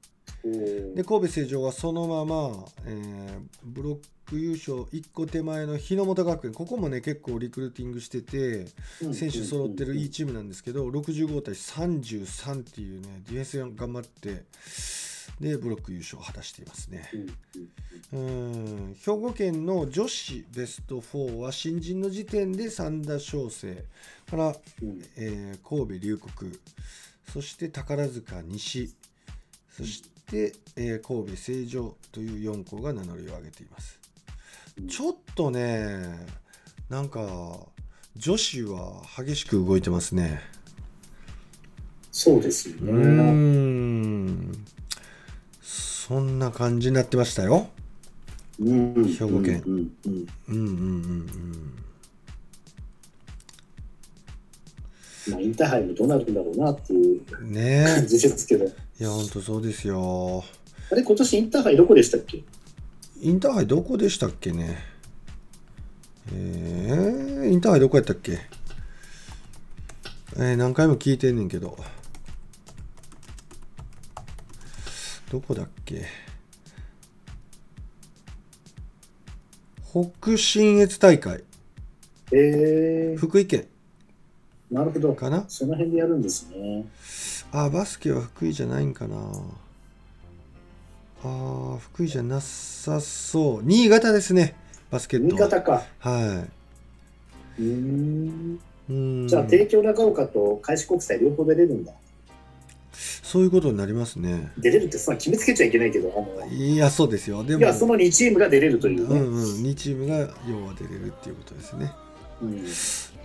[0.43, 6.53] で神戸成城はそのまま、えーブロック優勝1個手前の日ノ本学園。
[6.53, 8.65] ここもね結構リクルーティングしてて
[9.01, 14.43] うん選手揃ってるいいチームなんですけど65対33っていうねディフェンスが頑張って
[15.39, 17.09] でブロック優勝を果たしていますね。
[18.13, 23.83] うん兵庫県の女子ベスト4は新人の時点で三田翔生
[24.29, 25.01] から、うん。
[25.17, 26.51] えー神戸龍谷
[27.31, 28.93] そして宝塚西
[29.69, 33.99] そして、えー神戸成城という4校が名乗りを上げています。
[34.77, 36.25] うんちょっとね
[36.89, 37.19] なんか
[38.15, 40.41] 女子は激しく動いてますね。
[42.11, 42.85] そうですよう。
[42.93, 44.51] ん。
[45.61, 47.69] そんな感じになってましたよ。
[48.59, 49.05] うん。
[49.05, 49.63] 兵庫県。
[49.65, 51.90] うんうんうんうん
[55.29, 58.65] まあ、インターハイもどうなるんだろうなっていう感じですけど。
[58.65, 58.67] え
[58.99, 60.43] いやほんとそうですよ。
[60.91, 62.43] あれ、今年インターハイどこでしたっけ？
[63.21, 64.79] インターハイどこでしたっけね。
[66.33, 68.39] えー、インターハイどこやったっけ？
[70.37, 71.77] えー、何回も聞いてんねんけど。
[75.31, 76.05] どこだっけ？
[79.93, 81.43] 北信越大会。
[82.33, 83.67] えー、福井県
[84.71, 85.13] なるほど。
[85.13, 85.43] かな？
[85.47, 86.85] その辺でやるんですね。
[87.51, 89.15] あバスケは福井じゃないんかな
[91.23, 94.55] あー福井じゃなさそう新潟ですね
[94.89, 95.83] バスケットは新潟か。
[95.99, 96.45] は。
[97.59, 97.63] いう
[98.93, 101.93] んじゃあ、帝京長岡と開志国際両方出れるんだ。
[102.93, 109.19] そういうことになりますね出れるってそんな決めつけちゃいけないけど、あのいやそうですよでもいや、その2チームが出れるというね。
[109.19, 111.91] うんうん2チームが要は出れるっていうことですね
[112.41, 112.65] うん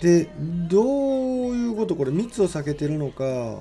[0.01, 0.29] で
[0.69, 3.61] どういうことこれ密を避けてるのか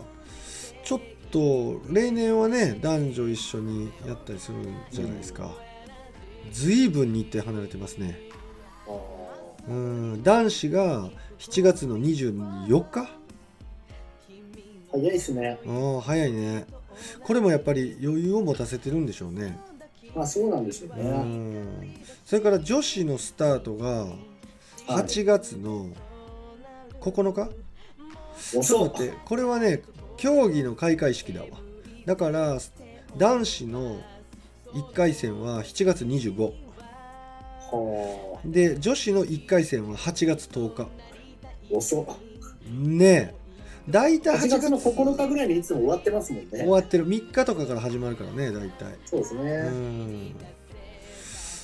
[0.83, 0.99] ちょっ
[1.31, 5.51] と例年はね男女一緒にやったりするんじゃないですか。
[6.51, 8.19] 随分日程離れてますね。
[9.67, 11.09] うん男子が
[11.39, 13.09] 7月の24日？
[14.91, 15.57] 早いですね。
[15.65, 16.65] ああ早いね。
[17.23, 19.57] これもやっぱり余裕を持たせてるんでしょうね。
[20.15, 21.09] まあ、そうなんでしょううね。
[21.09, 21.67] ん。
[22.25, 24.05] それから女子のスタートが
[24.87, 25.89] 8月の
[27.11, 27.49] 9日、
[28.51, 29.83] ちょっと待ってこれはね
[30.17, 31.47] 競技の開会式だわ。
[32.05, 32.57] だから
[33.17, 33.97] 男子の
[34.73, 36.51] 1回戦は7月25
[37.71, 40.81] はで女子の1回戦は8月10日。
[40.83, 40.87] あ、
[41.71, 42.05] 遅っ。
[42.71, 43.35] ねえ。
[43.87, 46.49] 大体8 8月月の9日ぐらいにいつも終わってますもんね。
[46.51, 47.07] 終わってる。
[47.07, 48.95] 3日とかから始まるからね大体。
[49.05, 49.41] そうですね。
[49.43, 50.35] うん。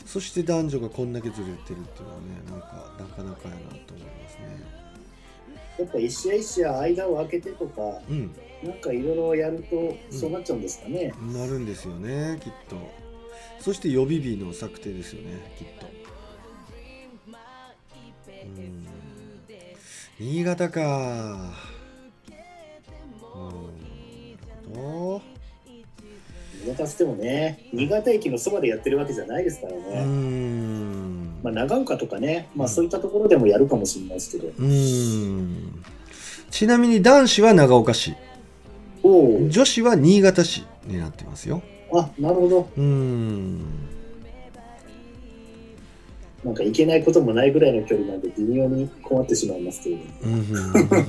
[0.06, 4.81] そして男女がこんだけずれてるっていうのはねなんかなかなかやなと思いますね
[5.80, 8.36] やっぱ一試合一試合間を空けてとか、うん。
[8.64, 11.14] なんかいろいろやるとそうなっちゃうんですかね。
[11.34, 12.78] なるんですよねきっと。
[13.60, 15.88] そして予備日の策定ですよねきっと。
[18.44, 18.88] うん。
[20.20, 21.54] 新潟か。
[23.36, 23.52] うん。
[24.72, 25.31] なるほど
[26.64, 30.04] 新潟つってもね、新潟駅のそばでやってるわけじゃないですからうね。
[30.04, 31.42] ん。
[31.42, 32.74] まあ、長岡とかね、まあ、うん。
[32.74, 34.52] そういったところでもやるかもしれないですけど。
[34.58, 35.84] うん。
[36.52, 38.14] ちなみに男子は長岡市。
[39.04, 41.64] 女子は新潟市になってますよ。
[41.94, 42.70] あなるほど。
[42.78, 43.60] うん。
[46.44, 50.04] なんか行けないこともないぐらいの距離なんで、微妙に困ってしまいますけれど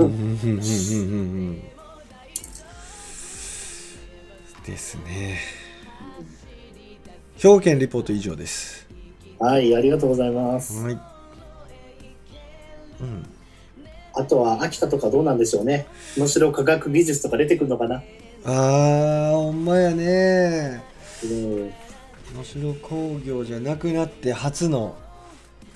[0.09, 0.15] も。
[4.65, 5.39] ですね。
[7.37, 8.87] 兵庫県リポート以上です。
[9.39, 10.81] はい、ありがとうございます。
[10.83, 10.93] はい。
[13.01, 13.27] うん。
[14.15, 15.87] あとは秋田とかどうなんでしょうね。
[16.17, 18.03] 能代科学技術とか出てくるのかな。
[18.45, 20.83] あーほんまやね。
[21.25, 21.73] うん、
[22.37, 24.97] 能代工業じゃなくなって初の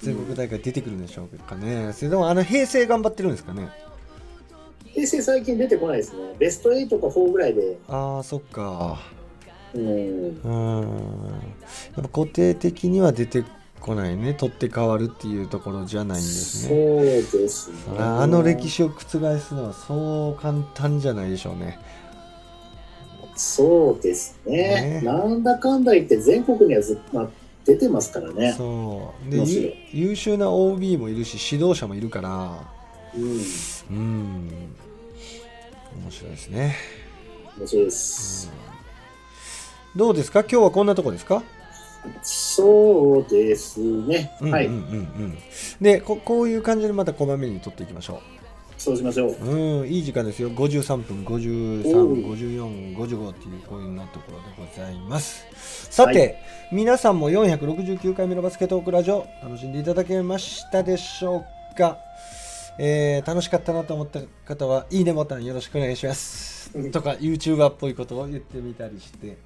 [0.02, 3.68] 全国大会出てくるんでしょうかね、それでもあの平成頑張ってるんですかね
[5.06, 6.34] 平成最近出てこないですね。
[6.38, 7.78] ベスト8か4ぐらいで。
[7.88, 8.98] あーそっか。
[9.72, 10.82] うん、うん。
[10.82, 13.44] やっぱ固定的には出て
[13.80, 14.34] こないね。
[14.34, 17.76] 取って変わるっていうところじゃないんですそうねですね。
[17.98, 21.78] ああの歴史を覆すのはそう簡単じゃないでしょうね。
[23.36, 25.00] そうですね。
[25.00, 25.02] ね。
[25.02, 27.28] なんだかんだ言って全国にはず、まあ、
[27.64, 28.54] 出てますからね。
[28.56, 29.30] そう。
[29.30, 32.76] で優秀な OB もいるし指導者もいるから。
[33.14, 33.40] うん、
[33.90, 34.76] うん
[36.02, 36.76] 面白いですね、
[37.58, 38.52] 面白いです。
[39.94, 40.40] どうですか？
[40.40, 41.42] 今日はこんなとこですか？
[42.22, 44.30] そうですね。
[44.40, 44.86] はい、うんうんうん。
[44.90, 45.38] うん
[45.80, 48.20] でここういう感じでまたこまめに取っていきましょ
[48.78, 49.30] そうしましょう。
[49.32, 50.50] ううんいい時間ですよ。
[50.50, 51.38] 53分おう。
[51.38, 55.46] 535455っていうこういうなところでございます。
[55.90, 56.36] さて、はい。
[56.72, 61.98] 皆さんも469回目のバスケットークラジオ楽しんでいただけましたでしょうか、
[62.78, 69.38] えー楽しかったなと思った方はいいねボタンよろしくお願いしますとか YouTuber っぽいことを言ってみたりして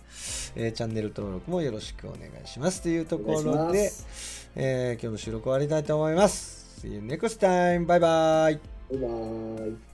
[0.56, 3.90] えーチャンネル登録もよろしくお願いしますというところで
[4.56, 6.80] えー今日の収録終わりたいと思います。
[6.82, 7.86] See you next time!
[7.86, 8.58] バイバイ
[8.90, 9.06] バイバ
[9.66, 9.89] イ。